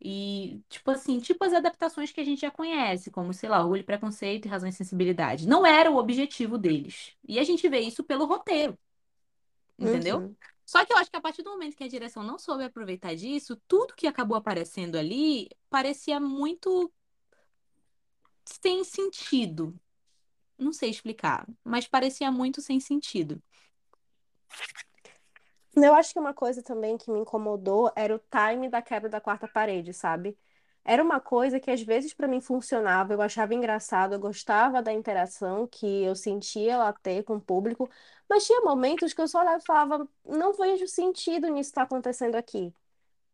[0.00, 3.84] E, tipo assim, tipo as adaptações que a gente já conhece, como, sei lá, Orgulho,
[3.84, 5.48] Preconceito e Razão e Sensibilidade.
[5.48, 7.16] Não era o objetivo deles.
[7.26, 8.78] E a gente vê isso pelo roteiro,
[9.78, 10.22] entendeu?
[10.22, 10.36] Uhum.
[10.68, 13.14] Só que eu acho que a partir do momento que a direção não soube aproveitar
[13.16, 16.92] disso, tudo que acabou aparecendo ali parecia muito
[18.44, 19.74] sem sentido.
[20.58, 23.42] Não sei explicar, mas parecia muito sem sentido.
[25.74, 29.22] Eu acho que uma coisa também que me incomodou era o time da quebra da
[29.22, 30.36] quarta parede, sabe?
[30.90, 34.90] Era uma coisa que às vezes pra mim funcionava, eu achava engraçado, eu gostava da
[34.92, 37.90] interação que eu sentia ela ter com o público,
[38.28, 42.36] mas tinha momentos que eu só olhava e falava, não vejo sentido nisso estar acontecendo
[42.36, 42.72] aqui,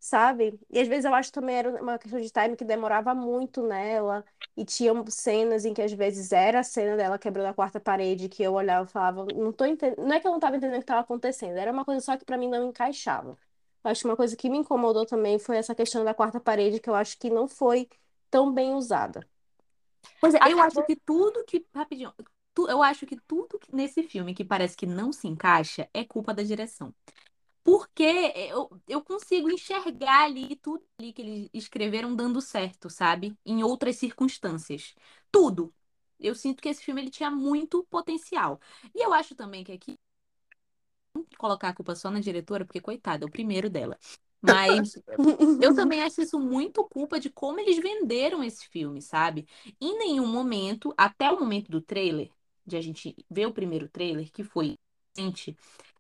[0.00, 0.58] sabe?
[0.70, 4.24] E às vezes eu acho também era uma questão de time que demorava muito nela,
[4.56, 8.28] e tinham cenas em que às vezes era a cena dela quebrando a quarta parede,
[8.28, 10.76] que eu olhava e falava, não tô entendendo, não é que eu não estava entendendo
[10.76, 13.38] o que estava acontecendo, era uma coisa só que pra mim não encaixava.
[13.84, 16.90] Acho que uma coisa que me incomodou também foi essa questão da quarta parede, que
[16.90, 17.88] eu acho que não foi
[18.30, 19.28] tão bem usada.
[20.20, 21.66] Pois é, eu acho que tudo que.
[21.74, 22.12] Rapidinho.
[22.54, 26.32] tu- Eu acho que tudo nesse filme que parece que não se encaixa é culpa
[26.34, 26.94] da direção.
[27.64, 28.04] Porque
[28.36, 33.36] eu, eu consigo enxergar ali tudo ali que eles escreveram dando certo, sabe?
[33.46, 34.94] Em outras circunstâncias.
[35.32, 35.74] Tudo.
[36.20, 38.60] Eu sinto que esse filme ele tinha muito potencial.
[38.94, 39.96] E eu acho também que aqui
[41.38, 43.98] colocar a culpa só na diretora, porque coitada, é o primeiro dela.
[44.40, 44.98] Mas
[45.60, 49.46] eu também acho isso muito culpa de como eles venderam esse filme, sabe?
[49.80, 52.30] Em nenhum momento, até o momento do trailer,
[52.66, 54.76] de a gente ver o primeiro trailer, que foi
[55.16, 55.56] recente,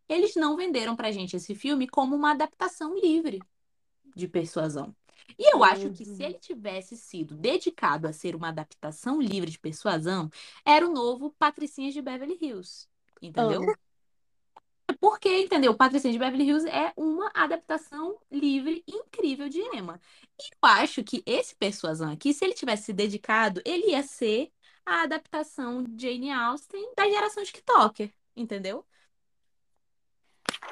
[0.08, 3.46] eles não venderam pra gente esse filme como uma adaptação livre
[4.14, 4.94] de persuasão.
[5.38, 6.24] E eu acho que se Uhum.
[6.24, 10.30] ele tivesse sido dedicado a ser uma adaptação livre de persuasão,
[10.64, 12.88] era o novo Patricinhas de Beverly Hills.
[13.22, 13.72] Entendeu?
[15.00, 15.74] Porque, entendeu?
[15.76, 20.00] Patricinha de Beverly Hills é uma adaptação livre incrível de Emma.
[20.40, 24.52] E eu acho que esse Persuasão aqui, se ele tivesse se dedicado, ele ia ser
[24.84, 28.84] a adaptação de Jane Austen da geração TikToker, entendeu?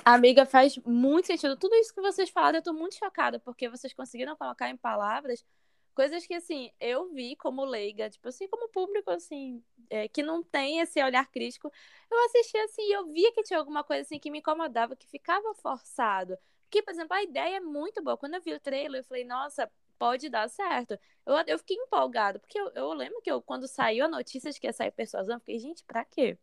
[0.04, 1.56] Amiga, faz muito sentido.
[1.56, 5.44] Tudo isso que vocês falaram, eu tô muito chocada, porque vocês conseguiram colocar em palavras
[5.92, 10.42] coisas que, assim, eu vi como leiga, tipo assim, como público, assim, é, que não
[10.42, 11.70] tem esse olhar crítico.
[12.10, 15.06] Eu assisti, assim, e eu via que tinha alguma coisa, assim, que me incomodava, que
[15.06, 16.36] ficava forçado.
[16.64, 18.16] Porque, por exemplo, a ideia é muito boa.
[18.16, 20.98] Quando eu vi o trailer, eu falei, nossa, pode dar certo.
[21.26, 24.58] Eu, eu fiquei empolgada, porque eu, eu lembro que eu, quando saiu a notícia de
[24.58, 26.36] que ia sair Persuasão, eu fiquei, gente, pra quê?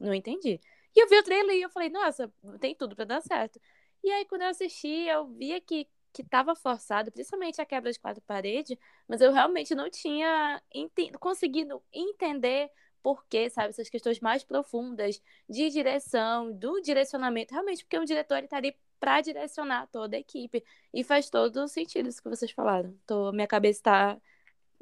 [0.00, 0.60] Não entendi.
[0.96, 3.60] E eu vi o trailer e eu falei, nossa, tem tudo pra dar certo.
[4.02, 7.98] E aí, quando eu assisti, eu via que, que tava forçado, principalmente a quebra de
[7.98, 12.70] quatro paredes, mas eu realmente não tinha enten conseguido entender
[13.02, 13.70] por quê, sabe?
[13.70, 18.74] Essas questões mais profundas de direção, do direcionamento, realmente, porque um diretor ele tá ali
[19.00, 20.64] pra direcionar toda a equipe.
[20.92, 22.96] E faz todo sentido isso que vocês falaram.
[23.06, 24.20] Tô, minha cabeça tá.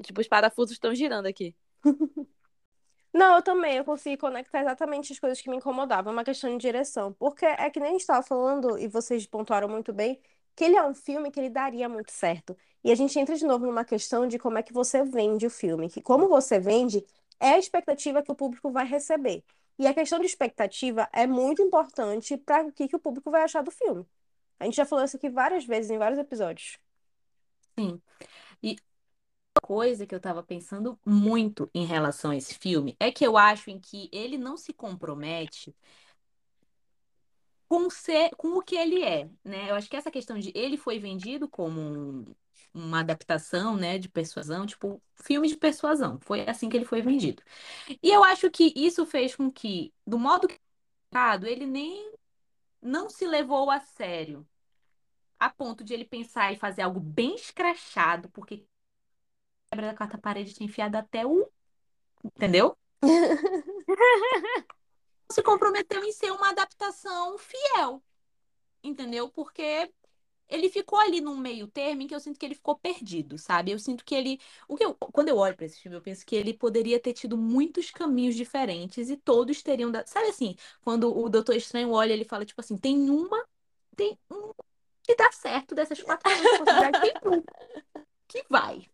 [0.03, 1.57] Tipo, os parafusos estão girando aqui.
[3.13, 6.51] Não, eu também, eu consegui conectar exatamente as coisas que me incomodavam, é uma questão
[6.51, 7.13] de direção.
[7.15, 10.19] Porque é que nem a gente estava falando, e vocês pontuaram muito bem,
[10.55, 12.57] que ele é um filme que ele daria muito certo.
[12.85, 15.51] E a gente entra de novo numa questão de como é que você vende o
[15.51, 17.05] filme, que como você vende
[17.41, 19.45] é a expectativa que o público vai receber.
[19.79, 23.43] E a questão de expectativa é muito importante para o que, que o público vai
[23.43, 24.07] achar do filme.
[24.61, 26.79] A gente já falou isso aqui várias vezes em vários episódios.
[27.77, 28.01] Sim.
[28.63, 28.77] E
[29.57, 33.37] uma coisa que eu tava pensando muito em relação a esse filme é que eu
[33.37, 35.75] acho em que ele não se compromete
[37.73, 39.71] com ser, com o que ele é, né?
[39.71, 42.25] Eu acho que essa questão de ele foi vendido como um-
[42.75, 46.19] uma adaptação, né, de persuasão, tipo, filme de persuasão.
[46.21, 47.43] Foi assim que ele foi vendido.
[48.03, 50.61] E eu acho que isso fez com que, do modo que
[51.47, 52.13] ele nem
[52.83, 54.47] não se levou a sério,
[55.41, 58.67] a ponto de ele pensar em fazer algo bem escrachado, porque
[59.71, 61.49] quebra da quarta parede tinha enfiado até o,
[62.25, 62.77] entendeu?
[65.31, 68.03] se comprometeu em ser uma adaptação fiel,
[68.83, 69.29] entendeu?
[69.31, 69.91] Porque
[70.49, 73.71] ele ficou ali num meio termo em que eu sinto que ele ficou perdido, sabe?
[73.71, 76.27] Eu sinto que ele, o que eu, quando eu olho para esse filme, eu penso
[76.27, 80.05] que ele poderia ter tido muitos caminhos diferentes e todos teriam, da...
[80.07, 83.43] sabe assim, quando o Doutor Estranho olha, ele fala tipo assim, tem uma,
[83.97, 84.53] tem um
[85.03, 86.31] que dá certo dessas quatro
[87.01, 87.43] tem
[88.29, 88.87] que vai.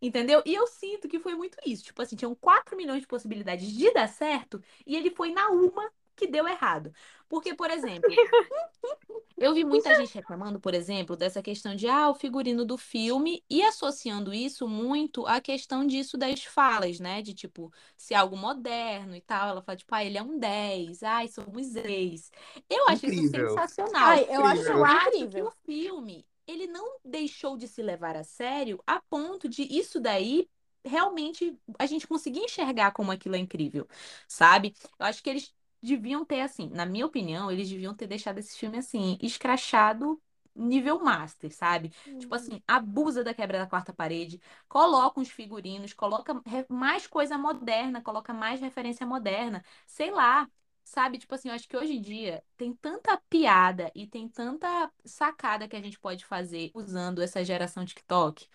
[0.00, 0.42] Entendeu?
[0.46, 1.84] E eu sinto que foi muito isso.
[1.84, 5.90] Tipo assim, tinham 4 milhões de possibilidades de dar certo e ele foi na uma
[6.16, 6.92] que deu errado.
[7.28, 8.10] Porque, por exemplo,
[9.38, 13.42] eu vi muita gente reclamando, por exemplo, dessa questão de ah, o figurino do filme
[13.48, 17.22] e associando isso muito à questão disso das falas, né?
[17.22, 19.48] De tipo, se é algo moderno e tal.
[19.48, 22.30] Ela fala, tipo, ah, ele é um 10, ai, somos ex.
[22.68, 23.50] Eu acho isso Incrível.
[23.50, 24.02] sensacional.
[24.02, 24.84] Ai, eu acho Incrível.
[24.84, 25.46] Acho que incrível.
[25.46, 30.48] o filme, ele não deixou de se levar a sério a ponto de isso daí
[30.84, 33.86] realmente a gente conseguir enxergar como aquilo é incrível,
[34.28, 34.74] sabe?
[34.98, 38.56] Eu acho que eles deviam ter, assim, na minha opinião, eles deviam ter deixado esse
[38.56, 40.20] filme, assim, escrachado
[40.54, 41.92] nível master, sabe?
[42.18, 46.34] Tipo assim, abusa da quebra da quarta parede, coloca uns figurinos, coloca
[46.68, 50.48] mais coisa moderna, coloca mais referência moderna, sei lá.
[50.90, 54.90] Sabe, tipo assim, eu acho que hoje em dia tem tanta piada e tem tanta
[55.04, 58.48] sacada que a gente pode fazer usando essa geração TikTok,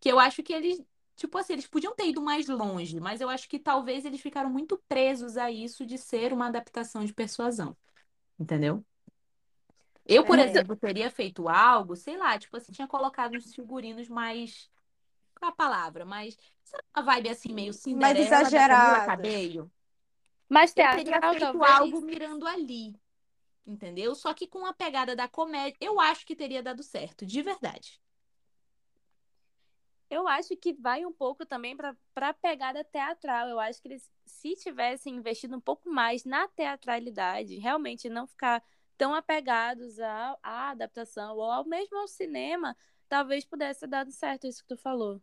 [0.00, 0.82] que eu acho que eles,
[1.16, 4.50] tipo assim, eles podiam ter ido mais longe, mas eu acho que talvez eles ficaram
[4.50, 7.76] muito presos a isso de ser uma adaptação de persuasão,
[8.38, 8.84] entendeu?
[10.04, 10.42] Eu, por É.
[10.44, 14.70] exemplo, teria feito algo, sei lá, tipo assim, tinha colocado uns figurinos mais.
[15.38, 16.04] Qual é a palavra?
[16.04, 16.36] Mais.
[16.64, 19.02] Sabe uma vibe assim, meio Cinderela da Camila exageradas.
[19.02, 19.72] Cabello?
[20.52, 21.72] Mas Eu teria teatral, feito talvez.
[21.72, 22.94] algo mirando ali,
[23.66, 24.14] entendeu?
[24.14, 27.98] Só que com a pegada da comédia, eu acho que teria dado certo, de verdade.
[30.10, 33.48] Eu acho que vai um pouco também para a pegada teatral.
[33.48, 38.62] Eu acho que eles, se tivessem investido um pouco mais na teatralidade, realmente não ficar
[38.98, 42.76] tão apegados à, à adaptação ou ao mesmo ao cinema,
[43.08, 45.18] talvez pudesse ter dado certo isso que tu falou.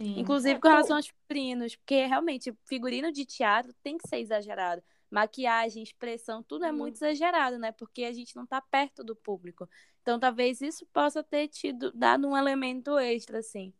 [0.00, 0.16] Sim.
[0.16, 4.82] Inclusive É, com relação aos figurinos, porque realmente figurino de teatro tem que ser exagerado.
[5.10, 6.78] Maquiagem, expressão, tudo é Uhum.
[6.78, 7.72] muito exagerado, né?
[7.72, 9.68] Porque a gente não tá perto do público.
[10.02, 13.72] Então talvez isso possa ter tido dado um elemento extra, assim.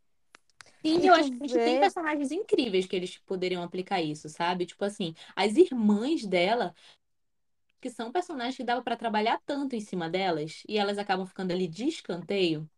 [0.85, 4.67] Sim, eu acho que a gente tem personagens incríveis que eles poderiam aplicar isso, sabe?
[4.67, 6.75] Tipo assim, as irmãs dela,
[7.81, 11.53] que são personagens que dava pra trabalhar tanto em cima delas, e elas acabam ficando
[11.53, 12.69] ali de escanteio.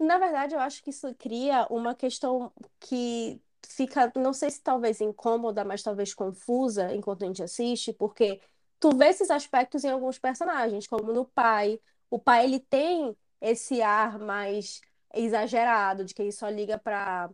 [0.00, 5.00] Na verdade, eu acho que isso cria uma questão que fica, não sei se talvez
[5.00, 8.40] incômoda, mas talvez confusa enquanto a gente assiste, porque
[8.80, 11.78] tu vê esses aspectos em alguns personagens, como no pai.
[12.10, 14.80] O pai, ele tem esse ar mais
[15.14, 17.30] exagerado, de que ele só liga para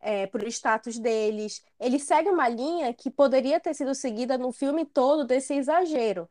[0.00, 1.64] é, pro status deles.
[1.80, 6.28] Ele segue uma linha que poderia ter sido seguida no filme todo desse exagero.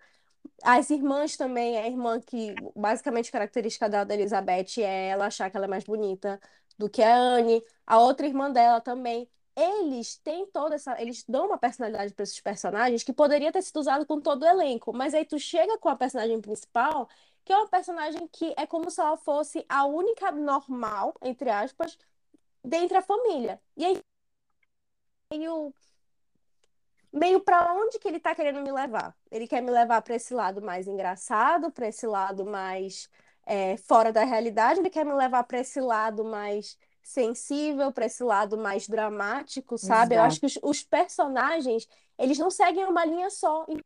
[0.63, 5.58] As irmãs também, a irmã que basicamente característica dela da Elizabeth é ela achar que
[5.58, 6.39] ela é mais bonita
[6.77, 7.63] do que a Anne.
[7.86, 9.29] A outra irmã dela também.
[9.55, 13.79] Eles têm toda essa, eles dão uma personalidade para esses personagens que poderia ter sido
[13.79, 17.08] usado com todo o elenco, mas aí tu chega com a personagem principal,
[17.45, 21.97] que é uma personagem que é como se ela fosse a única normal, entre aspas,
[22.63, 23.62] dentre a família.
[23.77, 24.01] E aí
[25.31, 25.73] meio
[27.15, 29.15] meio para onde que ele tá querendo me levar?
[29.32, 33.10] Ele quer me levar para esse lado mais engraçado, para esse lado mais
[33.45, 38.23] é, fora da realidade, ele quer me levar para esse lado mais sensível, para esse
[38.23, 40.15] lado mais dramático, sabe?
[40.15, 43.65] Eu acho que os, os personagens, eles não seguem uma linha só.
[43.69, 43.80] E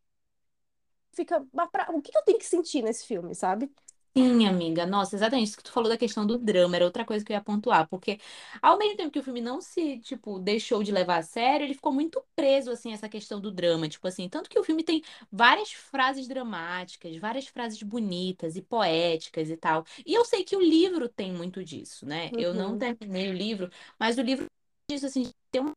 [1.13, 1.45] fica,
[1.89, 3.71] o que que eu tenho que sentir nesse filme, sabe?
[4.19, 4.85] Sim, amiga.
[4.85, 7.35] Nossa, exatamente isso que tu falou da questão do drama, era outra coisa que eu
[7.35, 8.19] ia pontuar, porque
[8.61, 11.73] ao mesmo tempo que o filme não se, tipo, deixou de levar a sério, ele
[11.73, 14.83] ficou muito preso, assim, a essa questão do drama, tipo assim, tanto que o filme
[14.83, 15.01] tem
[15.31, 20.61] várias frases dramáticas, várias frases bonitas e poéticas e tal, e eu sei que o
[20.61, 22.31] livro tem muito disso, né?
[22.35, 22.77] Eu não Uhum.
[22.77, 24.47] terminei o livro, mas o livro
[24.89, 25.73] diz, assim, tem uma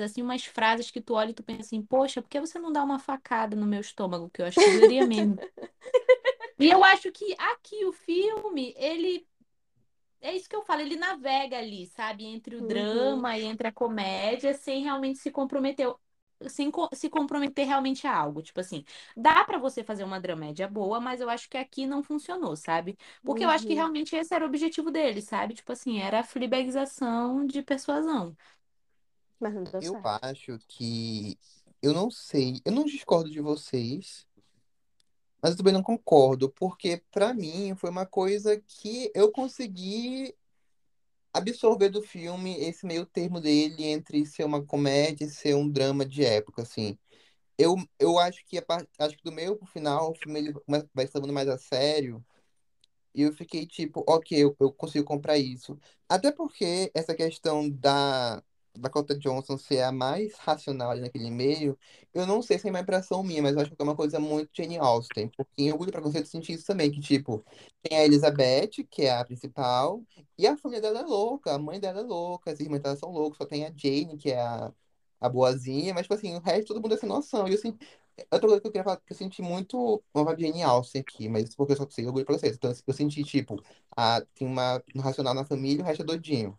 [0.00, 2.72] assim, umas frases que tu olha e tu pensa assim, poxa, por que você não
[2.72, 4.30] dá uma facada no meu estômago?
[4.30, 5.40] Que eu acho que doeria mesmo.
[6.58, 9.26] E eu acho que aqui o filme, ele.
[10.20, 12.24] É isso que eu falo, ele navega ali, sabe?
[12.24, 12.66] Entre o Uhum.
[12.66, 15.92] drama e entre a comédia, sem realmente se comprometer.
[16.48, 18.42] Sem co- se comprometer realmente a algo.
[18.42, 18.84] Tipo assim,
[19.16, 22.98] dá pra você fazer uma dramédia boa, mas eu acho que aqui não funcionou, sabe?
[23.24, 23.74] Porque eu acho que Uhum.
[23.74, 25.54] realmente esse era o objetivo dele, sabe?
[25.54, 28.36] Tipo assim, era a fleabagização de persuasão.
[29.40, 30.12] Mas não deu Eu certo.
[30.22, 31.38] acho que.
[31.82, 32.60] Eu não sei.
[32.64, 34.26] Eu não discordo de vocês,
[35.44, 40.34] mas eu também não concordo, porque pra mim foi uma coisa que eu consegui
[41.32, 46.04] absorver do filme esse meio termo dele entre ser uma comédia e ser um drama
[46.06, 46.98] de época, assim.
[47.58, 50.54] Eu, eu acho que a par- acho que do meio pro final o filme ele
[50.94, 52.24] vai se levando mais a sério.
[53.14, 55.78] E eu fiquei tipo, ok, eu, eu consigo comprar isso.
[56.08, 58.42] Até porque essa questão da
[58.76, 61.78] Dakota Johnson ser a mais racional ali naquele meio,
[62.12, 64.18] eu não sei se é uma impressão minha, mas eu acho que é uma coisa
[64.20, 65.28] muito Jane Austen.
[65.36, 67.44] Porque em Orgulho e Preconceito senti isso também, que tipo,
[67.82, 70.02] tem a Elizabeth, que é a principal,
[70.38, 73.10] e a família dela é louca, a mãe dela é louca, as irmãs dela são
[73.10, 74.72] loucas, só tem a Jane, que é a,
[75.20, 77.46] a boazinha, mas tipo assim, o resto todo mundo é sem noção.
[77.48, 77.76] E eu assim,
[78.30, 81.28] Outra coisa que eu queria falar, que eu senti muito uma vibe Jane Austen aqui,
[81.28, 82.56] mas isso porque eu só sei orgulho pra vocês.
[82.56, 83.60] Então, eu senti, tipo,
[83.96, 86.56] a, tem uma um racional na família, o resto é doidinho.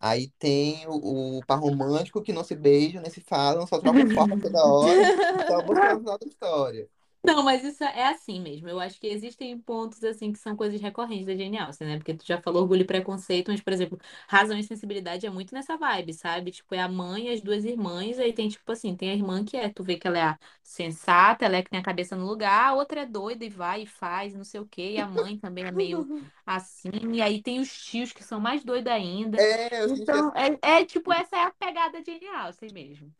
[0.00, 4.08] Aí tem o, o par romântico que não se beijam, nem se falam, só trocam
[4.08, 5.10] foto toda hora,
[5.46, 6.88] só buscam no final da história.
[7.26, 8.68] Não, mas isso é assim mesmo.
[8.68, 11.96] Eu acho que existem pontos assim que são coisas recorrentes da Jane Austen, né?
[11.96, 15.52] Porque tu já falou orgulho e preconceito, mas, por exemplo, razão e sensibilidade é muito
[15.52, 16.52] nessa vibe, sabe?
[16.52, 19.44] Tipo, é a mãe e as duas irmãs, aí tem, tipo assim, tem a irmã
[19.44, 22.14] que é, tu vê que ela é a sensata, ela é que tem a cabeça
[22.14, 24.98] no lugar, a outra é doida e vai e faz, não sei o quê, e
[24.98, 26.06] a mãe também é meio
[26.46, 29.38] assim, e aí tem os tios que são mais doidos ainda.
[29.38, 30.58] É, eu Então, assim.
[30.62, 33.12] é, é tipo, essa é a pegada de Jane Austen mesmo.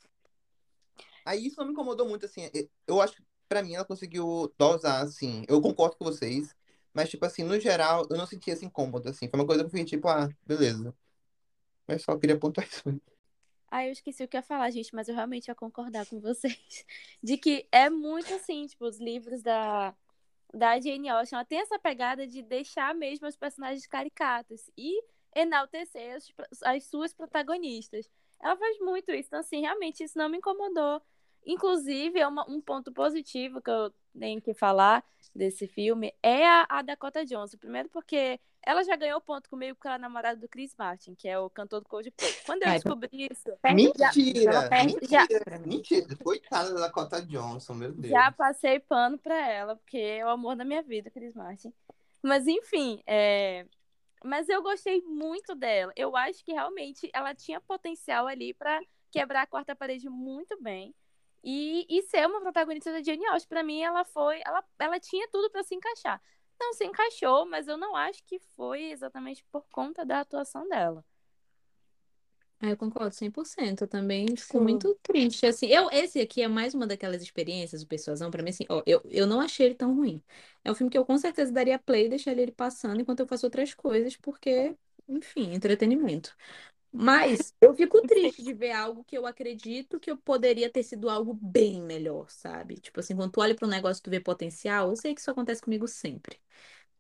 [1.25, 2.49] Aí isso não me incomodou muito, assim.
[2.87, 5.45] Eu acho que pra mim ela conseguiu dosar, assim.
[5.49, 6.55] Eu concordo com vocês,
[6.93, 9.29] mas, tipo assim, no geral, eu não senti esse incômodo, assim.
[9.29, 10.95] Foi uma coisa que eu fiquei tipo, ah, beleza.
[11.87, 12.83] Mas só queria apontar isso.
[13.71, 16.57] Ah, eu esqueci o que ia falar, gente, mas eu realmente ia concordar com vocês.
[17.23, 19.95] De que é muito assim, tipo, os livros da,
[20.55, 25.03] da Jane Austen, ela tem essa pegada de deixar mesmo os personagens caricatos e
[25.35, 26.33] enaltecer as,
[26.63, 28.09] as suas protagonistas.
[28.41, 31.03] Ela faz muito isso, então assim, realmente isso não me incomodou.
[31.47, 35.05] Inclusive, é uma- um ponto positivo que eu tenho que falar
[35.35, 37.57] desse filme é a, a Dakota Johnson.
[37.59, 41.29] Primeiro porque ela já ganhou ponto comigo porque ela é namorada do Chris Martin, que
[41.29, 42.33] é o cantor do Coldplay.
[42.45, 44.69] Quando eu descobri isso, Mentira!
[44.69, 45.59] perde Mentira!
[45.61, 45.77] mim.
[45.77, 46.17] Mentira!
[46.17, 48.11] Coitada da Dakota Johnson, meu Deus.
[48.13, 51.73] Já passei pano pra ela, porque é o amor da minha vida, Chris Martin.
[52.21, 53.67] Mas enfim, é...
[54.25, 55.93] mas eu gostei muito dela.
[55.95, 58.81] Eu acho que realmente ela tinha potencial ali pra
[59.13, 60.93] quebrar a quarta parede muito bem.
[61.47, 63.49] E, e ser uma protagonista da Jane Austen.
[63.49, 64.43] Pra mim, ela foi.
[64.45, 66.21] Ela, ela tinha tudo pra se encaixar.
[66.61, 71.05] Não se encaixou, mas eu não acho que foi exatamente por conta da atuação dela.
[72.59, 73.83] Ah, eu concordo 100%.
[73.83, 74.65] Eu também fico Sim.
[74.65, 75.47] muito triste.
[75.47, 78.31] Assim, eu, esse aqui é mais uma daquelas experiências do Persuasão.
[78.31, 80.23] Pra mim, assim, ó, eu, eu não achei ele tão ruim.
[80.65, 83.27] É um filme que eu com certeza daria play e deixaria ele passando enquanto eu
[83.27, 84.75] faço outras coisas, porque,
[85.09, 86.35] enfim, entretenimento.
[86.99, 91.11] Mas eu fico triste de ver algo que eu acredito que eu poderia ter sido
[91.11, 92.77] algo bem melhor, sabe?
[92.77, 95.21] Tipo assim, quando tu olha para um negócio e tu vê potencial, eu sei que
[95.21, 96.39] isso acontece comigo sempre.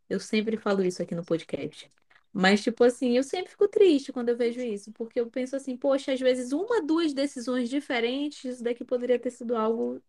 [0.08, 1.90] Eu sempre falo isso aqui no podcast.
[2.32, 5.76] Mas, tipo assim, eu sempre fico triste quando eu vejo isso, porque eu penso assim,
[5.76, 10.02] poxa, às vezes uma, duas decisões diferentes, isso daqui poderia ter sido algo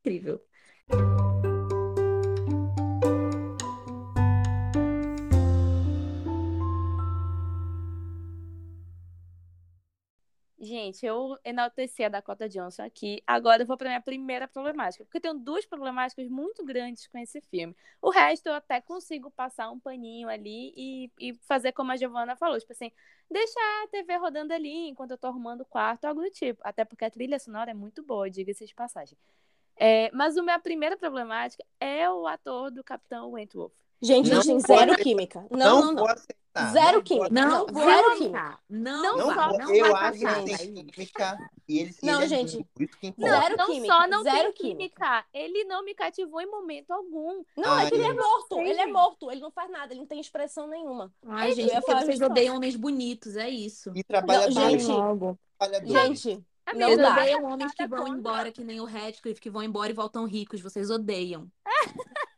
[0.00, 0.42] incrível.
[10.70, 13.20] Gente, eu enalteci a Dakota Johnson aqui.
[13.26, 15.04] Agora eu vou para minha primeira problemática.
[15.04, 17.74] Porque eu tenho duas problemáticas muito grandes com esse filme.
[18.00, 22.36] O resto eu até consigo passar um paninho ali e, e fazer como a Giovanna
[22.36, 22.56] falou.
[22.56, 22.92] Tipo assim,
[23.28, 26.60] deixar a TV rodando ali enquanto eu tô arrumando o quarto, algo do tipo.
[26.62, 29.18] Até porque a trilha sonora é muito boa, diga-se de passagem.
[29.76, 33.72] É, mas a minha primeira problemática é o ator do Capitão Wentworth.
[34.00, 35.44] Gente, Não vou zero química.
[35.50, 36.06] Não, Não não, não.
[36.06, 36.14] vou
[36.54, 36.72] aceitar.
[36.72, 37.30] Zero não aceitar.
[37.30, 38.60] Não Não, vou zero aceitar.
[38.68, 41.38] Não, Não vai, só- vou- não eu vai acho que ele tem química
[41.68, 42.56] e ele, Não, ele é gente.
[42.56, 43.40] gay, por isso que Não, importa.
[43.42, 44.76] Zero não química, só não zero tem química.
[44.96, 47.44] química, ele não me cativou em momento algum.
[47.56, 48.54] Não, é Ai, que ele é eu- morto.
[48.56, 49.30] sei, Ele é morto.
[49.30, 49.92] Ele não faz nada.
[49.92, 51.12] Ele não tem expressão nenhuma.
[51.26, 53.92] Ai, Eu gente, porque falar vocês odeiam homens bonitos, é isso.
[53.94, 54.54] E trabalhadores.
[54.54, 55.38] Não, gente, logo.
[55.84, 56.44] Gente,
[56.74, 57.12] não Vocês dá.
[57.12, 60.60] odeiam homens que vão embora, que nem o Radcliffe, que vão embora e voltam ricos.
[60.60, 61.46] Vocês odeiam.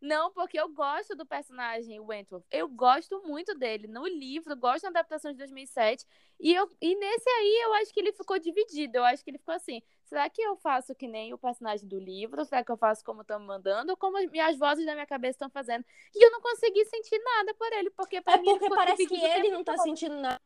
[0.00, 2.44] Não, porque eu gosto do personagem Wentworth.
[2.52, 3.88] Eu gosto muito dele.
[3.88, 6.06] No livro, gosto da adaptação de 2007.
[6.38, 8.98] E, eu, e nesse aí, eu acho que ele ficou dividido.
[8.98, 11.98] Eu acho que ele ficou assim: será que eu faço que nem o personagem do
[11.98, 12.44] livro?
[12.44, 13.90] Será que eu faço como estão me mandando?
[13.90, 15.84] Ou como as minhas vozes da minha cabeça estão fazendo?
[16.14, 19.16] E eu não consegui sentir nada por ele, porque pra É mim porque parece que
[19.16, 20.40] ele não tá sentindo nada.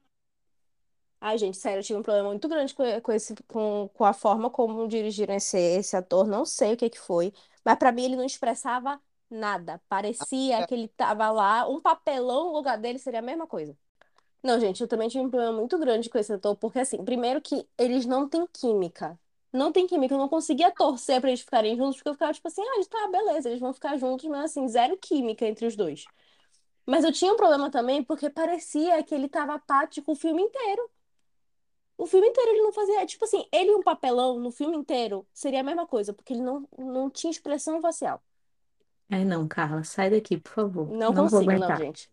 [1.20, 4.12] Ai, gente, sério, eu tive um problema muito grande com, com, esse, com, com a
[4.12, 6.26] forma como dirigiram esse, esse ator.
[6.26, 7.32] Não sei o que que foi,
[7.64, 9.00] mas pra mim ele não expressava
[9.32, 9.80] nada.
[9.88, 13.76] Parecia que ele tava lá, um papelão no lugar dele seria a mesma coisa.
[14.42, 17.40] Não, gente, eu também tive um problema muito grande com esse ator, porque assim, primeiro
[17.40, 19.18] que eles não têm química.
[19.52, 22.48] Não tem química, eu não conseguia torcer pra eles ficarem juntos, porque eu ficava tipo
[22.48, 26.04] assim, ah, tá, beleza, eles vão ficar juntos, mas assim, zero química entre os dois.
[26.86, 30.90] Mas eu tinha um problema também porque parecia que ele tava apático o filme inteiro.
[31.96, 33.06] O filme inteiro ele não fazia.
[33.06, 36.42] Tipo assim, ele e um papelão no filme inteiro seria a mesma coisa, porque ele
[36.42, 38.22] não, não tinha expressão facial.
[39.12, 40.88] Ai, não, Carla, sai daqui, por favor.
[40.88, 42.10] Não Não vou consigo, não, gente.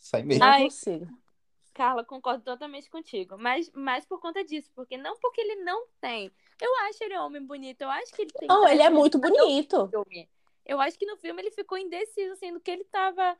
[0.00, 0.44] Sai mesmo.
[0.44, 1.06] Não Ai, consigo.
[1.74, 3.36] Carla, concordo totalmente contigo.
[3.38, 6.30] Mas, mas por conta disso, porque não porque ele não tem.
[6.60, 9.18] Eu acho ele um homem bonito, eu acho que ele tem Não, ele é muito
[9.18, 9.90] bonito.
[10.66, 13.36] Eu acho que no filme ele ficou indeciso, assim, do que ele tava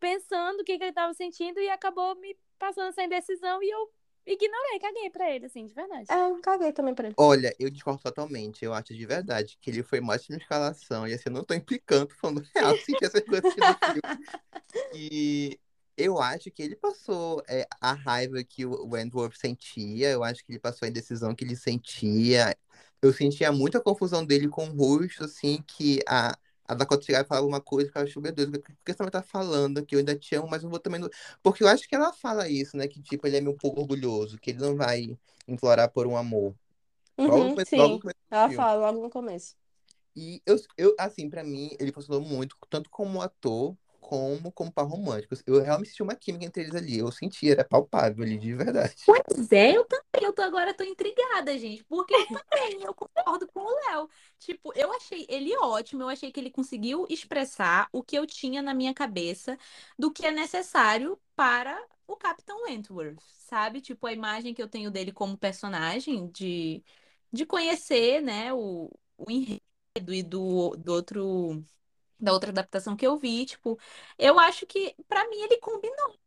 [0.00, 3.92] pensando, o que, que ele tava sentindo, e acabou me passando essa indecisão e eu
[4.26, 6.06] ignorei, caguei pra ele, assim, de verdade.
[6.10, 7.14] É, eu caguei também pra ele.
[7.18, 8.64] Olha, eu discordo totalmente.
[8.64, 11.06] Eu acho de verdade que ele foi mais uma escalação.
[11.06, 14.26] E assim, eu não tô implicando, falando real, senti essas coisas aqui no filme.
[14.94, 15.58] E
[15.96, 20.52] eu acho que ele passou é, a raiva que o Wentworth sentia, eu acho que
[20.52, 22.56] ele passou a indecisão que ele sentia.
[23.00, 27.28] Eu sentia muita confusão dele com o rosto, assim, que a, a Dakota chegava e
[27.28, 29.84] falava uma coisa, eu ficava, tipo, meu Deus, o que que essa mulher tá falando?
[29.84, 31.00] Que eu ainda te amo, mas não vou também.
[31.00, 31.10] não-"
[31.42, 32.88] Porque eu acho que ela fala isso, né?
[32.88, 35.16] Que, tipo, ele é meio pouco orgulhoso, que ele não vai
[35.48, 36.54] implorar por um amor.
[37.26, 38.00] Logo no Uhum, começo, logo no sim.
[38.00, 39.56] começo do Ela fala logo no começo.
[40.14, 44.84] E eu, eu, assim, pra mim, ele funcionou muito, tanto como ator, como como par
[44.86, 45.34] romântico.
[45.46, 46.98] Eu realmente senti uma química entre eles ali.
[46.98, 48.94] Eu senti, era palpável ali, de verdade.
[49.04, 50.02] Pois é, eu também.
[50.22, 51.84] Eu tô, agora tô intrigada, gente.
[51.84, 54.08] Porque eu também, eu concordo com o Léo.
[54.38, 56.02] Tipo, eu achei ele ótimo.
[56.02, 59.58] Eu achei que ele conseguiu expressar o que eu tinha na minha cabeça
[59.98, 61.76] do que é necessário para
[62.06, 63.80] o Capitão Wentworth, sabe?
[63.80, 66.82] Tipo, a imagem que eu tenho dele como personagem, de,
[67.32, 69.60] de conhecer, né, o, o enredo
[70.14, 71.64] e do, do outro,
[72.22, 73.44] da outra adaptação que eu vi.
[73.46, 73.78] Tipo,
[74.18, 76.18] eu acho que, pra mim, ele combinou.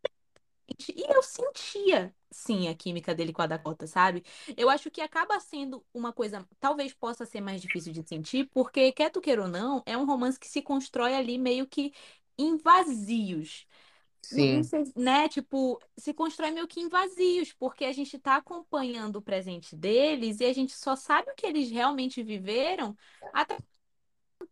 [0.90, 4.24] E eu sentia, sim, a química dele com a Dakota, sabe?
[4.58, 8.92] Eu acho que acaba sendo uma coisa, talvez possa ser mais difícil de sentir, porque,
[8.92, 11.94] quer tu queira ou não, é um romance que se constrói ali meio que
[12.38, 13.66] em vazios.
[14.22, 14.62] Sim.
[14.96, 15.30] né?
[15.30, 20.40] Tipo, se constrói meio que em vazios, porque a gente tá acompanhando o presente deles
[20.40, 22.98] e a gente só sabe o que eles realmente viveram
[23.32, 23.58] até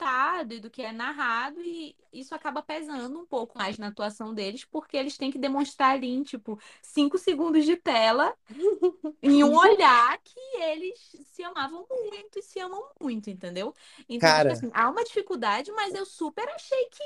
[0.04, 4.34] contado e do que é narrado, e isso acaba pesando um pouco mais na atuação
[4.34, 8.36] deles, porque eles têm que demonstrar ali em, tipo, cinco segundos de tela,
[9.24, 13.74] em um olhar, que eles se amavam muito e se amam muito, entendeu?
[14.10, 17.04] Então, tipo Cara, assim, há uma dificuldade, mas eu super achei que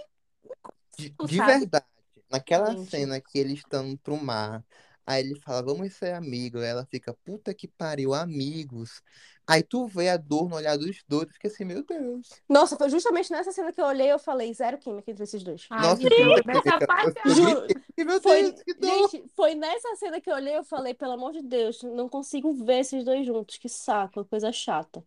[0.97, 1.85] de, de verdade,
[2.29, 2.89] naquela Gente.
[2.89, 4.63] cena que eles estão pro mar,
[5.07, 6.61] aí ele fala, vamos ser amigos.
[6.61, 9.01] Aí ela fica, puta que pariu, amigos.
[9.47, 12.29] Aí tu vê a dor no olhar dos dois, fica assim, meu Deus.
[12.49, 15.65] Nossa, foi justamente nessa cena que eu olhei, eu falei, zero química entre esses dois.
[15.69, 16.85] Ai, Nossa, química.
[16.85, 17.65] parte Juro.
[17.97, 19.09] meu Foi, Deus, que dor.
[19.09, 22.53] gente, foi nessa cena que eu olhei, eu falei, pelo amor de Deus, não consigo
[22.53, 25.01] ver esses dois juntos, que saco, coisa chata.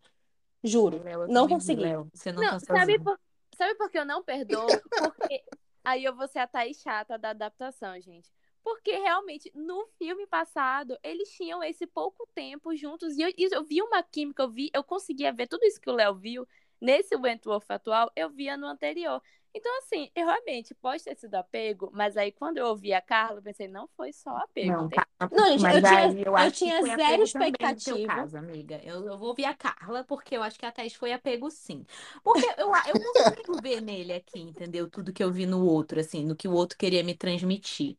[0.63, 1.83] Juro, Léo, não consegui.
[1.83, 2.07] Léo.
[2.13, 3.03] Você não Não, tá sabe sozinho.
[3.03, 3.19] por,
[3.55, 4.67] sabe por que eu não perdoo?
[4.89, 5.43] Porque
[5.83, 8.29] aí eu vou ser a Thaís chata da adaptação, gente.
[8.63, 13.17] Porque realmente, no filme passado, eles tinham esse pouco tempo juntos.
[13.17, 15.93] E eu, eu vi uma química, eu vi, eu conseguia ver tudo isso que o
[15.93, 16.47] Léo viu
[16.79, 19.21] nesse Wentworth atual, eu via no anterior.
[19.53, 23.39] Então, assim, eu realmente pode ter sido apego, mas aí quando eu ouvi a Carla,
[23.39, 24.75] eu pensei, não foi só apego.
[24.75, 25.07] Não, tá.
[25.31, 26.05] Não, gente, Mas eu tinha,
[26.37, 28.07] eu eu tinha foi zero expectativa.
[28.07, 28.79] caso, amiga.
[28.83, 31.85] Eu, eu vou ouvir a Carla, porque eu acho que a Thaís foi apego sim.
[32.23, 34.89] Porque eu, eu consigo ver nele aqui, entendeu?
[34.89, 37.97] Tudo que eu vi no outro, assim, no que o outro queria me transmitir.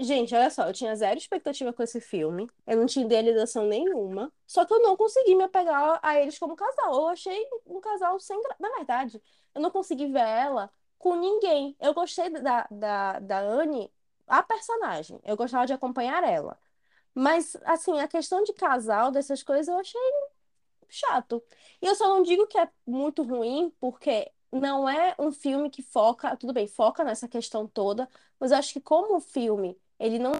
[0.00, 2.48] Gente, olha só, eu tinha zero expectativa com esse filme.
[2.66, 4.32] Eu não tinha idealização nenhuma.
[4.46, 6.94] Só que eu não consegui me apegar a eles como casal.
[6.94, 8.40] Eu achei um casal sem.
[8.40, 9.20] gra- Na verdade,
[9.54, 11.76] eu não consegui ver ela com ninguém.
[11.80, 13.92] Eu gostei da, da, da Anne,
[14.26, 15.18] a personagem.
[15.24, 16.56] Eu gostava de acompanhar ela.
[17.14, 20.00] Mas, assim, a questão de casal, dessas coisas, eu achei
[20.88, 21.42] chato.
[21.80, 25.82] E eu só não digo que é muito ruim, porque não é um filme que
[25.82, 28.08] foca, tudo bem, foca nessa questão toda,
[28.40, 30.32] mas eu acho que como o filme, ele não,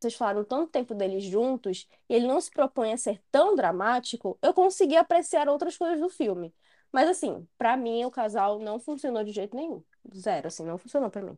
[0.00, 4.38] vocês falaram tanto tempo deles juntos, e ele não se propõe a ser tão dramático,
[4.42, 6.54] eu consegui apreciar outras coisas do filme.
[6.92, 9.82] Mas assim, pra mim o casal não funcionou de jeito nenhum.
[10.16, 11.36] Zero, assim, não funcionou pra mim.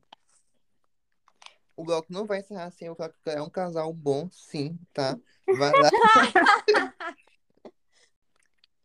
[1.75, 5.19] O bloco não vai encerrar assim, falar que é um casal bom, sim, tá?
[5.47, 5.91] Vai lá.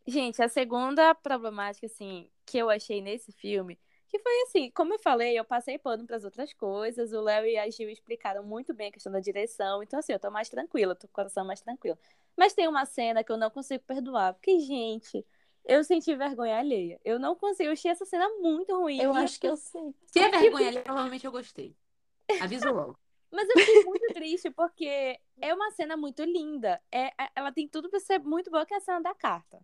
[0.06, 3.78] Gente, a segunda problemática, assim, que eu achei nesse filme,
[4.12, 7.46] que foi assim, como eu falei, eu passei pano para as outras coisas, o Léo
[7.46, 10.50] e a Gil explicaram muito bem a questão da direção, então assim, eu tô mais
[10.50, 11.98] tranquila, tô com o coração mais tranquilo.
[12.36, 15.24] Mas tem uma cena que eu não consigo perdoar, porque, gente,
[15.64, 17.00] eu senti vergonha alheia.
[17.02, 19.00] Eu não consigo, eu achei essa cena muito ruim.
[19.00, 19.94] Eu acho que eu sei.
[20.06, 21.74] Se é vergonha ali, provavelmente eu gostei.
[22.40, 22.98] Aviso logo.
[23.30, 26.78] Mas eu fiquei muito triste porque é uma cena muito linda.
[26.90, 29.58] É, é- ela tem tudo pra ser muito boa, que é a cena da carta.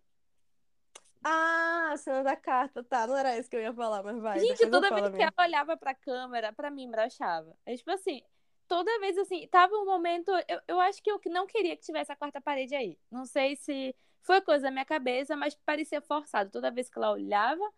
[1.23, 3.05] Ah, a cena da carta, tá.
[3.05, 4.39] Não era isso que eu ia falar, mas vai.
[4.39, 7.55] Gente, toda falo vez que ela olhava pra câmera, pra mim, broxava.
[7.65, 8.21] É tipo assim,
[8.67, 10.31] toda vez assim, tava um momento.
[10.47, 12.97] Eu, eu acho que eu não queria que tivesse a quarta parede aí.
[13.11, 16.51] Não sei se foi coisa da minha cabeça, mas parecia forçado.
[16.51, 17.69] Toda vez que ela olhava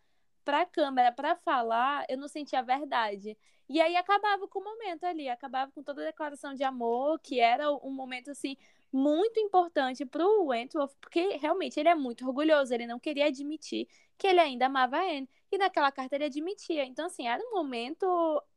[0.44, 3.38] pra câmera pra falar, eu não sentia a verdade.
[3.70, 7.40] E aí acabava com o momento ali, acabava com toda a declaração de amor, que
[7.40, 8.58] era um momento assim
[8.92, 13.88] muito importante pro Wentworth, porque realmente ele é muito orgulhoso, ele não queria admitir
[14.18, 15.30] que ele ainda amava a Anne.
[15.52, 16.86] E naquela carta ele admitia.
[16.86, 18.06] Então, assim, era um momento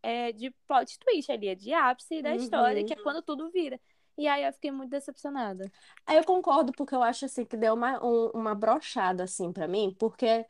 [0.03, 2.87] é, de plot twist ali, de ápice da história, Uhum.
[2.87, 3.80] que é quando tudo vira.
[4.16, 5.72] E aí eu fiquei muito decepcionada.
[6.07, 9.66] Aí eu concordo, porque eu acho assim que deu uma, um- uma brochada assim pra
[9.68, 10.47] mim, porque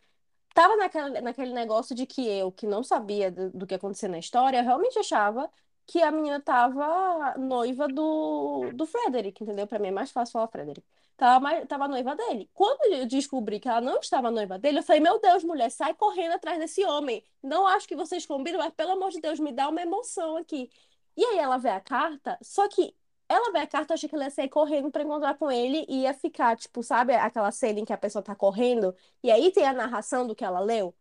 [0.55, 4.19] tava naquele, naquele negócio de que eu, que não sabia do, do que acontecia na
[4.19, 5.51] história, eu realmente achava
[5.87, 9.67] que a menina tava noiva do, do Frederick, entendeu?
[9.67, 10.87] Pra mim é mais fácil falar Frederick.
[11.17, 12.51] Tava, mais- tava noiva dele.
[12.55, 15.95] Quando eu descobri que ela não estava noiva dele, eu falei, meu Deus, mulher, sai
[15.95, 17.23] correndo atrás desse homem.
[17.43, 20.71] Não acho que vocês combinam, mas pelo amor de Deus, me dá uma emoção aqui.
[21.17, 22.95] E aí ela vê a carta, só que
[23.29, 26.03] ela vê a carta, achei que ela ia sair correndo pra encontrar com ele e
[26.03, 29.65] ia ficar, tipo, sabe aquela cena em que a pessoa tá correndo e aí tem
[29.67, 30.95] a narração do que ela leu?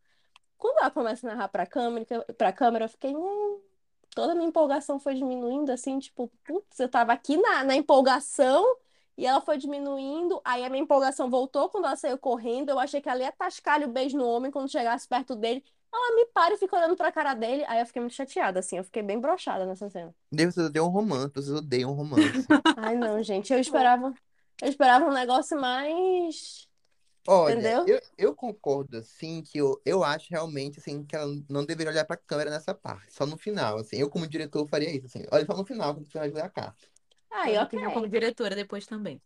[0.58, 2.06] Quando ela começa a narrar pra câmera,
[2.38, 3.62] pra câmera, eu fiquei, hum,
[4.14, 8.64] toda a minha empolgação foi diminuindo, assim, tipo, putz, eu tava aqui na, na empolgação
[9.18, 13.00] e ela foi diminuindo, aí a minha empolgação voltou quando ela saiu correndo, eu achei
[13.02, 15.64] que ela ia tascar o beijo no homem quando chegasse perto dele.
[15.94, 18.78] Ela me para e fica olhando pra cara dele, aí eu fiquei muito chateada, assim,
[18.78, 20.14] eu fiquei bem broxada nessa cena.
[20.32, 22.48] Deus, Vocês odeiam um romance, vocês odeiam um romance.
[22.78, 24.12] Ai, não, gente, eu esperava,
[24.62, 26.68] eu esperava um negócio mais.
[27.28, 27.86] Olha, Entendeu?
[27.86, 32.06] eu, eu concordo, assim, que eu, eu acho realmente, assim, que ela não deveria olhar
[32.06, 33.96] pra câmera nessa parte, só no final, assim.
[33.98, 35.24] Eu, como diretor, faria isso, assim.
[35.32, 36.76] Olha só no final, quando você vai ler a carta.
[37.32, 37.68] Ai, Minha ok.
[37.68, 39.22] opinião como diretora depois também.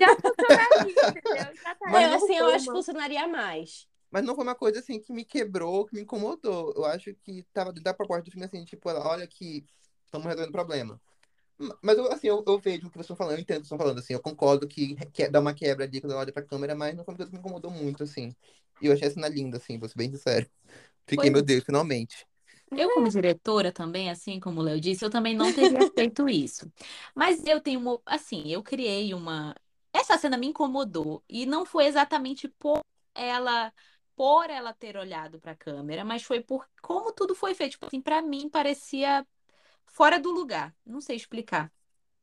[0.00, 1.56] Já funcionaria, entendeu?
[1.62, 3.88] Já tá Mas Eu, não assim, eu acho que funcionaria mais.
[4.10, 6.72] Mas não foi uma coisa, assim, que me quebrou, que me incomodou.
[6.76, 9.64] Eu acho que tava dentro da proposta do filme, assim, tipo, ela, olha que
[10.04, 11.00] estamos resolvendo o problema.
[11.58, 13.62] Ma- Mas, eu, assim, eu, eu vejo o que vocês estão falando, eu entendo o
[13.62, 16.20] que vocês estão falando, assim, eu concordo que, que dá uma quebra ali quando ela
[16.22, 18.34] olha pra câmera, mas não foi uma coisa que me incomodou muito, assim.
[18.80, 20.48] E eu achei a cena linda, assim, vou ser bem sincero.
[21.06, 21.44] Fiquei, meu é.
[21.44, 22.26] Deus, finalmente.
[22.74, 26.70] Eu, como diretora também, assim como o Léo disse, eu também não teria feito isso.
[27.14, 29.54] Mas eu tenho uma, assim, eu criei uma.
[29.92, 32.80] Essa cena me incomodou e não foi exatamente por
[33.14, 33.72] ela,
[34.14, 37.72] por ela ter olhado para a câmera, mas foi por como tudo foi feito.
[37.72, 39.26] Tipo assim, para mim parecia
[39.86, 40.74] fora do lugar.
[40.84, 41.72] Não sei explicar.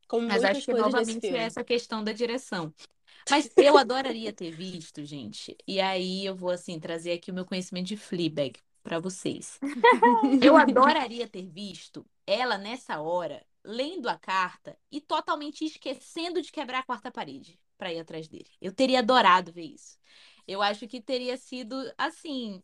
[0.06, 2.72] Como Mas acho que novamente é essa questão da direção.
[3.30, 5.56] Mas eu adoraria ter visto, gente.
[5.66, 9.58] E aí eu vou assim trazer aqui o meu conhecimento de Fleabag para vocês.
[10.42, 16.80] Eu adoraria ter visto ela nessa hora lendo a carta e totalmente esquecendo de quebrar
[16.80, 18.50] a quarta parede para ir atrás dele.
[18.60, 19.96] Eu teria adorado ver isso.
[20.46, 22.62] Eu acho que teria sido assim,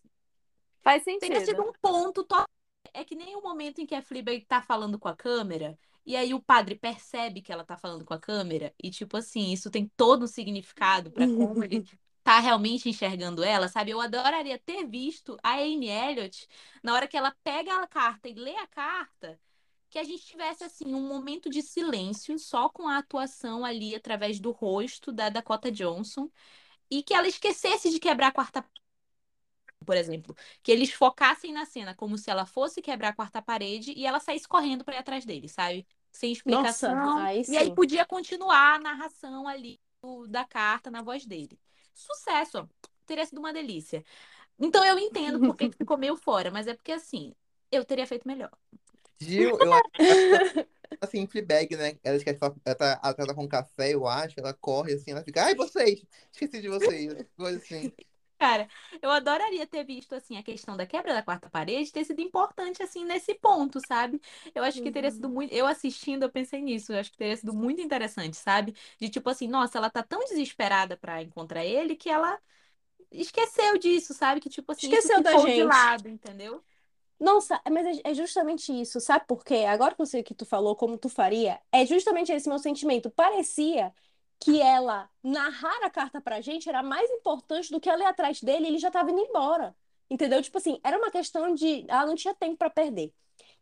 [0.83, 1.69] Faz Teria sido sentido.
[1.69, 2.25] um ponto.
[2.25, 2.45] to-
[2.95, 6.17] É que nem o momento em que a Fleabag tá falando com a câmera, e
[6.17, 9.71] aí o padre percebe que ela tá falando com a câmera, e tipo assim, isso
[9.71, 11.85] tem todo um significado pra como ele
[12.23, 13.91] tá realmente enxergando ela, sabe?
[13.93, 16.49] Eu adoraria ter visto a Anne Elliot
[16.83, 19.41] na hora que ela pega a carta e lê a carta,
[19.89, 24.39] que a gente tivesse assim um momento de silêncio, só com a atuação ali através
[24.41, 26.31] do rosto da Dakota Johnson,
[26.91, 28.65] e que ela esquecesse de quebrar a quarta
[29.85, 33.93] por exemplo, que eles focassem na cena como se ela fosse quebrar a quarta parede
[33.97, 35.87] e ela saísse correndo para ir atrás dele, sabe?
[36.13, 36.95] Sem explicação.
[36.95, 41.59] Nossa, aí E aí podia continuar a narração ali do- da carta na voz dele.
[41.95, 42.67] Sucesso, ó.
[43.07, 44.05] teria sido uma delícia.
[44.59, 47.35] Então eu entendo por que que ficou meio fora, mas é porque assim,
[47.73, 48.51] eu teria feito melhor.
[49.21, 50.07] Gil, eu acho que
[51.01, 51.99] assim, Fleabag, né?
[52.03, 55.45] Ela esquece, ela tá, ela tá com café, eu acho, ela corre assim, ela fica,
[55.45, 57.93] ai, vocês, esqueci de vocês, coisa assim.
[58.41, 58.69] Cara,
[59.03, 62.83] eu adoraria ter visto assim a questão da quebra da quarta parede ter sido importante
[62.83, 64.19] assim nesse ponto, sabe?
[64.55, 67.37] Eu acho que teria sido muito, eu assistindo, eu pensei nisso, eu acho que teria
[67.37, 68.75] sido muito interessante, sabe?
[68.99, 72.39] De tipo assim, nossa, ela tá tão desesperada pra encontrar ele que ela
[73.13, 74.41] esqueceu disso, sabe?
[74.41, 75.63] Que tipo assim, Esqueceu da ficou de gente.
[75.63, 76.65] lado, entendeu?
[77.19, 79.57] Nossa, mas é é justamente isso, sabe por quê?
[79.69, 82.59] Agora que eu sei o que tu falou, como tu faria, é justamente esse meu
[82.59, 83.11] sentimento.
[83.11, 83.93] Parecia
[84.41, 88.41] que ela narrar a carta pra gente era mais importante do que ela ir atrás
[88.41, 89.77] dele, e ele já tava indo embora.
[90.11, 90.43] Entendeu?
[90.43, 91.85] Tipo assim, era uma questão de.
[91.89, 93.13] Ela não tinha tempo pra perder.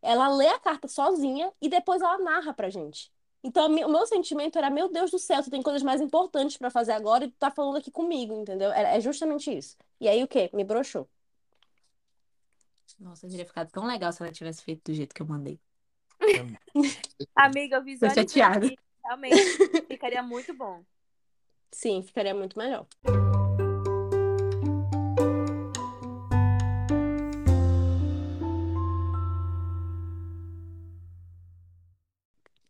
[0.00, 3.12] Ela lê a carta sozinha e depois ela narra pra gente.
[3.42, 6.70] Então, o meu sentimento era: meu Deus do céu, tu tem coisas mais importantes pra
[6.70, 8.72] fazer agora e tu tá falando aqui comigo, entendeu?
[8.72, 9.76] É é justamente isso.
[10.00, 10.48] E aí o quê?
[10.54, 11.08] Me broxou.
[12.98, 15.60] Nossa, teria ficado tão legal se ela tivesse feito do jeito que eu mandei.
[17.34, 18.66] Amiga, eu visualizei chateada.
[18.66, 19.34] aqui, realmente
[19.88, 20.84] ficaria muito bom.
[21.70, 22.86] Sim, ficaria muito melhor.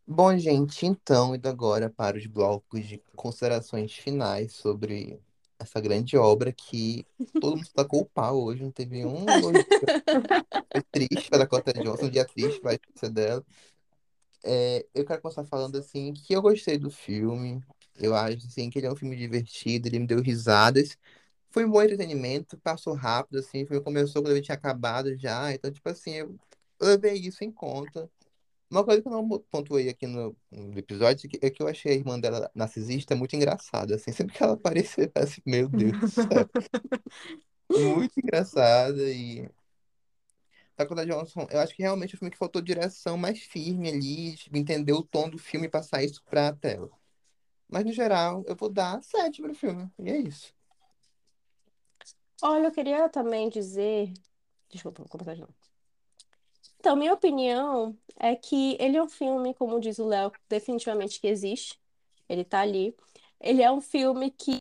[0.06, 5.20] Bom, gente, então, indo agora para os blocos de considerações finais sobre
[5.58, 7.06] essa grande obra que
[7.40, 9.26] todo mundo tacou o pau hoje, não teve um.
[10.72, 13.44] Foi triste para a Dakota Johnson, um dia triste para a esquecer dela.
[14.44, 17.60] É, eu quero começar falando assim que eu gostei do filme.
[17.96, 20.96] Eu acho assim que ele é um filme divertido, ele me deu risadas.
[21.50, 25.52] Foi um bom entretenimento, passou rápido, assim, o filme começou quando ele tinha acabado já,
[25.52, 26.38] então, tipo assim, eu
[26.80, 28.10] levei isso em conta.
[28.70, 31.68] Uma coisa que eu não pontuei aqui no, no episódio é que, é que eu
[31.68, 35.94] achei a irmã dela narcisista muito engraçada, assim, sempre que ela aparecia, assim, meu Deus
[37.70, 39.48] muito engraçada e
[40.78, 44.38] Dakota Johnson, eu acho que realmente é um filme que faltou direção mais firme ali,
[44.54, 46.88] entender o tom do filme e passar isso pra tela.
[47.68, 50.54] Mas no geral, eu vou dar sete pro filme, e é isso.
[52.40, 54.12] Olha, eu queria também dizer.
[54.70, 55.54] Desculpa, vou começar de novo.
[56.78, 61.26] Então, minha opinião é que ele é um filme, como diz o Léo, definitivamente que
[61.26, 61.76] existe.
[62.28, 62.96] Ele tá ali.
[63.40, 64.58] Ele é um filme que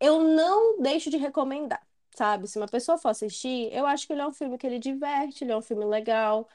[0.00, 1.83] eu não deixo de recomendar,
[2.14, 2.48] sabe?
[2.48, 5.44] Se uma pessoa for assistir, eu acho que ele é um filme que ele diverte,
[5.44, 6.48] ele é um filme legal.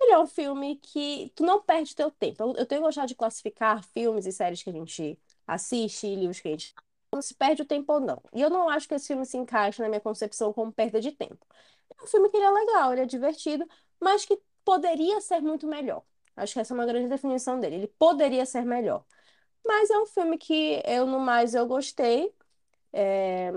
[0.00, 2.54] Ele é um filme que tu não perde teu tempo.
[2.56, 6.50] Eu, tenho gostado de classificar filmes e séries que a gente assiste, livros que a
[6.52, 6.74] gente
[7.12, 8.22] não se perde o tempo ou não.
[8.34, 11.12] E eu não acho que esse filme se encaixa na minha concepção como perda de
[11.12, 11.46] tempo.
[11.98, 13.68] É um filme que ele é legal, ele é divertido,
[14.00, 16.02] mas que poderia ser muito melhor.
[16.36, 17.76] Acho que essa é uma grande definição dele.
[17.76, 19.04] Ele poderia ser melhor.
[19.64, 22.34] Mas é um filme que eu, no mais, eu gostei.
[22.92, 23.52] É,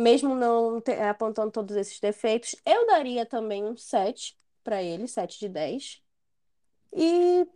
[0.00, 5.38] mesmo não te- apontando todos esses defeitos, eu daria também um 7 para ele, 7
[5.40, 6.02] de 10.
[6.94, 7.46] E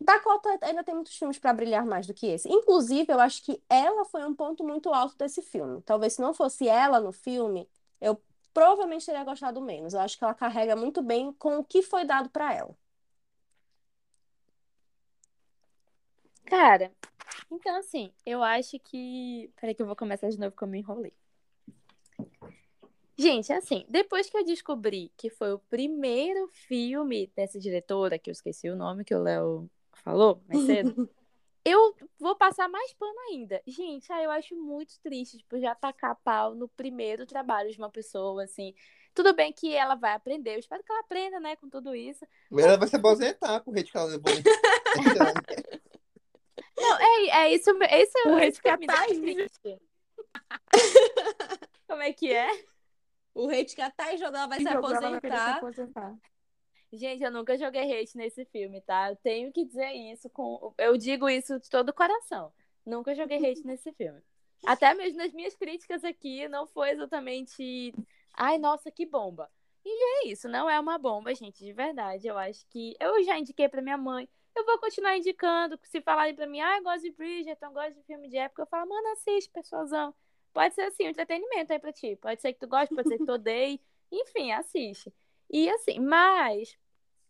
[0.00, 2.48] Dakota ainda tem muitos filmes para brilhar mais do que esse.
[2.48, 5.82] Inclusive, eu acho que ela foi um ponto muito alto desse filme.
[5.82, 7.68] Talvez se não fosse ela no filme,
[8.00, 8.20] eu
[8.54, 9.94] provavelmente teria gostado menos.
[9.94, 12.74] Eu acho que ela carrega muito bem com o que foi dado para ela.
[16.46, 16.92] Cara,
[17.50, 19.50] então assim, eu acho que.
[19.60, 21.14] Peraí que eu vou começar de novo que eu me enrolei.
[23.18, 28.32] Gente, assim, depois que eu descobri que foi o primeiro filme dessa diretora, que eu
[28.32, 31.10] esqueci o nome que o Léo falou mais cedo,
[31.64, 33.60] eu vou passar mais pano ainda.
[33.66, 37.90] Gente, ah, eu acho muito triste, tipo, já tacar pau no primeiro trabalho de uma
[37.90, 38.72] pessoa, assim.
[39.12, 42.24] Tudo bem que ela vai aprender, eu espero que ela aprenda, né, com tudo isso.
[42.52, 44.32] Ela vai se aposentar com o hate que ela levou.
[46.78, 49.04] Não, é, é isso, me- esse é O que me dá.
[51.88, 52.48] Como é que é?
[53.38, 56.08] O hate que a Thaís jogou, ela vai se Jogou, ela vai querer se aposentar.
[56.08, 56.18] aposentar.
[56.92, 59.10] Gente, eu nunca joguei hate nesse filme, tá?
[59.10, 60.74] Eu tenho que dizer isso com.
[60.76, 62.52] Eu digo isso de todo o coração.
[62.84, 64.20] Nunca joguei hate nesse filme.
[64.66, 67.94] Até mesmo nas minhas críticas aqui, não foi exatamente.
[68.34, 69.48] Ai, nossa, que bomba.
[69.84, 72.26] E é isso, não é uma bomba, gente, de verdade.
[72.26, 72.96] Eu acho que.
[72.98, 74.28] Eu já indiquei pra minha mãe.
[74.56, 75.78] Eu vou continuar indicando.
[75.84, 78.66] Se falarem pra mim, ah, eu gosto de Bridgerton, gosto de filme de época, eu
[78.66, 80.12] falo, mano, assiste, pessoalzão.
[80.58, 82.16] Pode ser assim, um entretenimento aí pra ti.
[82.16, 83.80] Pode ser que tu goste, pode ser que tu odeie.
[84.10, 85.14] Enfim, assiste.
[85.48, 86.76] E assim, mas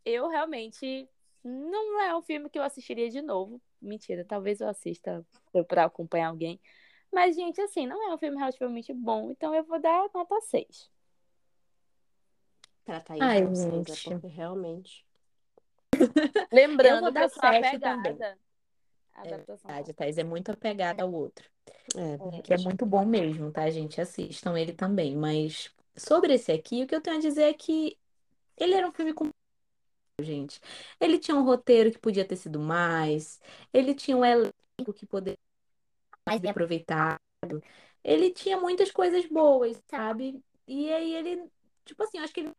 [0.03, 1.07] eu realmente
[1.45, 3.61] não é um filme que eu assistiria de novo.
[3.83, 5.23] Mentira, talvez eu assista
[5.69, 6.59] pra acompanhar alguém.
[7.13, 10.91] Mas, gente, assim, não é um filme relativamente bom, então eu vou dar nota 6.
[12.83, 13.55] Pra Thaís, Ai, né?
[13.55, 14.05] gente.
[14.05, 15.07] Porque realmente.
[16.51, 18.39] Lembrando Eu vou que dar eu sou apegada também.
[19.25, 19.69] É adaptação.
[19.69, 21.49] verdade, a Thaís é muito apegada ao outro.
[21.97, 24.01] É, Que é muito bom mesmo, tá, gente?
[24.01, 25.17] Assistam ele também.
[25.17, 27.97] Mas sobre esse aqui, o que eu tenho a dizer é que
[28.57, 29.31] ele era um filme com.
[30.21, 30.61] Gente,
[31.01, 33.41] ele tinha um roteiro que podia ter sido mais,
[33.73, 37.21] ele tinha um elenco que poderia ser mais bem aproveitado,
[38.03, 40.43] ele tinha muitas coisas boas, sabe?
[40.67, 41.49] E aí ele,
[41.85, 42.53] tipo assim, eu acho que ele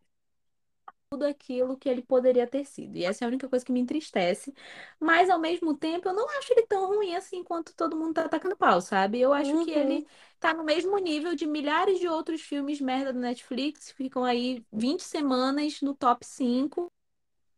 [1.09, 2.95] tudo aquilo que ele poderia ter sido.
[2.95, 4.53] E essa é a única coisa que me entristece.
[4.99, 8.25] Mas, ao mesmo tempo, eu não acho ele tão ruim assim quanto todo mundo tá
[8.25, 9.19] atacando pau, sabe?
[9.19, 9.79] Eu acho que Uhum.
[9.79, 10.07] ele
[10.39, 15.01] tá no mesmo nível de milhares de outros filmes merda do Netflix, ficam aí 20
[15.01, 16.91] semanas no top 5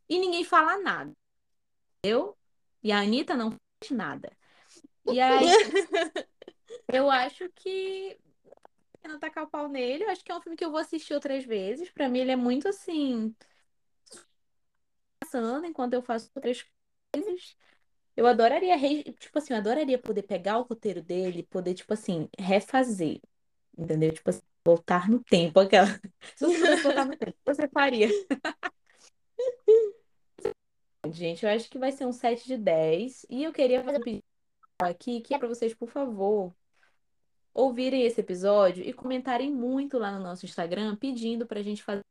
[0.08, 1.12] e ninguém fala nada.
[2.04, 2.38] Eu
[2.82, 4.32] e a Anitta não faz nada.
[5.06, 5.52] E aí,
[6.92, 8.18] eu acho que
[9.10, 10.04] não tacar o pau nele.
[10.04, 11.90] Eu acho que é um filme que eu vou assistir outras vezes.
[11.92, 13.36] Pra mim, ele é muito assim.
[15.20, 16.66] Passando enquanto eu faço outras
[17.14, 17.58] coisas.
[18.16, 18.78] Eu adoraria,
[19.14, 23.22] tipo assim, eu adoraria poder pegar o roteiro dele, poder, tipo assim, refazer.
[23.78, 24.12] Entendeu?
[24.14, 25.60] Tipo assim, voltar no tempo.
[25.60, 25.88] Aquela...
[26.36, 28.08] Se você pudesse voltar no tempo, o que você faria?
[31.12, 33.26] Gente, eu acho que vai ser um 7 de 10.
[33.30, 34.24] E eu queria fazer um pedido
[34.80, 36.54] aqui, que é pra vocês, por favor,
[37.54, 42.04] ouvirem esse episódio e comentarem muito lá no nosso Instagram, pedindo pra gente fazer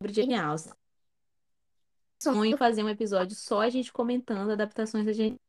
[0.00, 0.72] sobre Jane Austen.
[2.22, 5.40] Sonho em fazer um episódio só a gente comentando adaptações da Jane.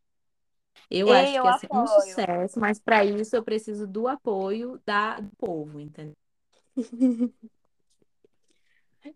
[0.89, 2.01] Eu Ei, acho que ia ser um apoio.
[2.01, 6.15] sucesso, mas para isso eu preciso do apoio da, do povo, entendeu?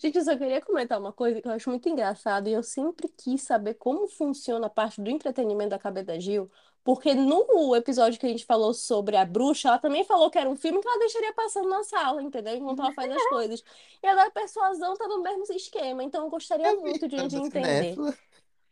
[0.01, 3.07] Gente, eu só queria comentar uma coisa que eu acho muito engraçado e eu sempre
[3.07, 6.51] quis saber como funciona a parte do entretenimento da cabeça da Gil,
[6.85, 10.47] porque no episódio que a gente falou sobre a bruxa, ela também falou que era
[10.47, 12.55] um filme que ela deixaria passando na sala, entendeu?
[12.55, 13.63] Enquanto ela faz as coisas.
[14.03, 17.15] E agora a persuasão tá no mesmo esquema, então eu gostaria É muito de, de
[17.15, 18.15] verdade, entender, cinéfila.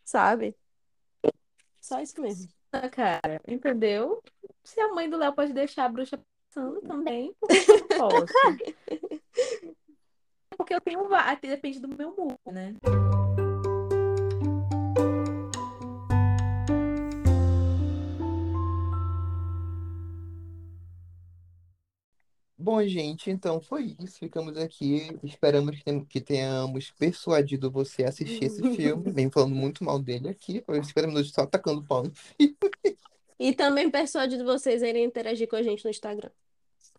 [0.06, 0.56] sabe?
[1.82, 2.48] Só isso mesmo.
[2.72, 4.22] Ah, Cara, entendeu?
[4.64, 6.20] Se a mãe do Léo pode deixar a bruxa
[6.54, 8.34] passando também, por que eu não posso?
[10.56, 11.10] Porque eu tenho
[11.42, 12.76] depende do meu mood, né?
[22.64, 24.20] Bom, gente, então foi isso.
[24.20, 25.20] Ficamos aqui.
[25.22, 29.12] Esperamos que tem- que tenhamos persuadido você a assistir esse filme.
[29.12, 30.64] Vem falando muito mal dele aqui.
[30.66, 32.14] Foi 50 minutos só atacando pau no
[33.38, 36.30] E também persuadido vocês a irem interagir com a gente no Instagram.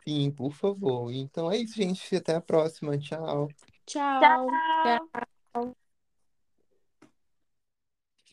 [0.04, 1.10] fim, por favor.
[1.10, 2.14] Então é isso, gente.
[2.14, 2.98] Até a próxima.
[2.98, 3.48] Tchau.
[3.86, 4.20] Tchau.
[5.54, 5.74] Tchau.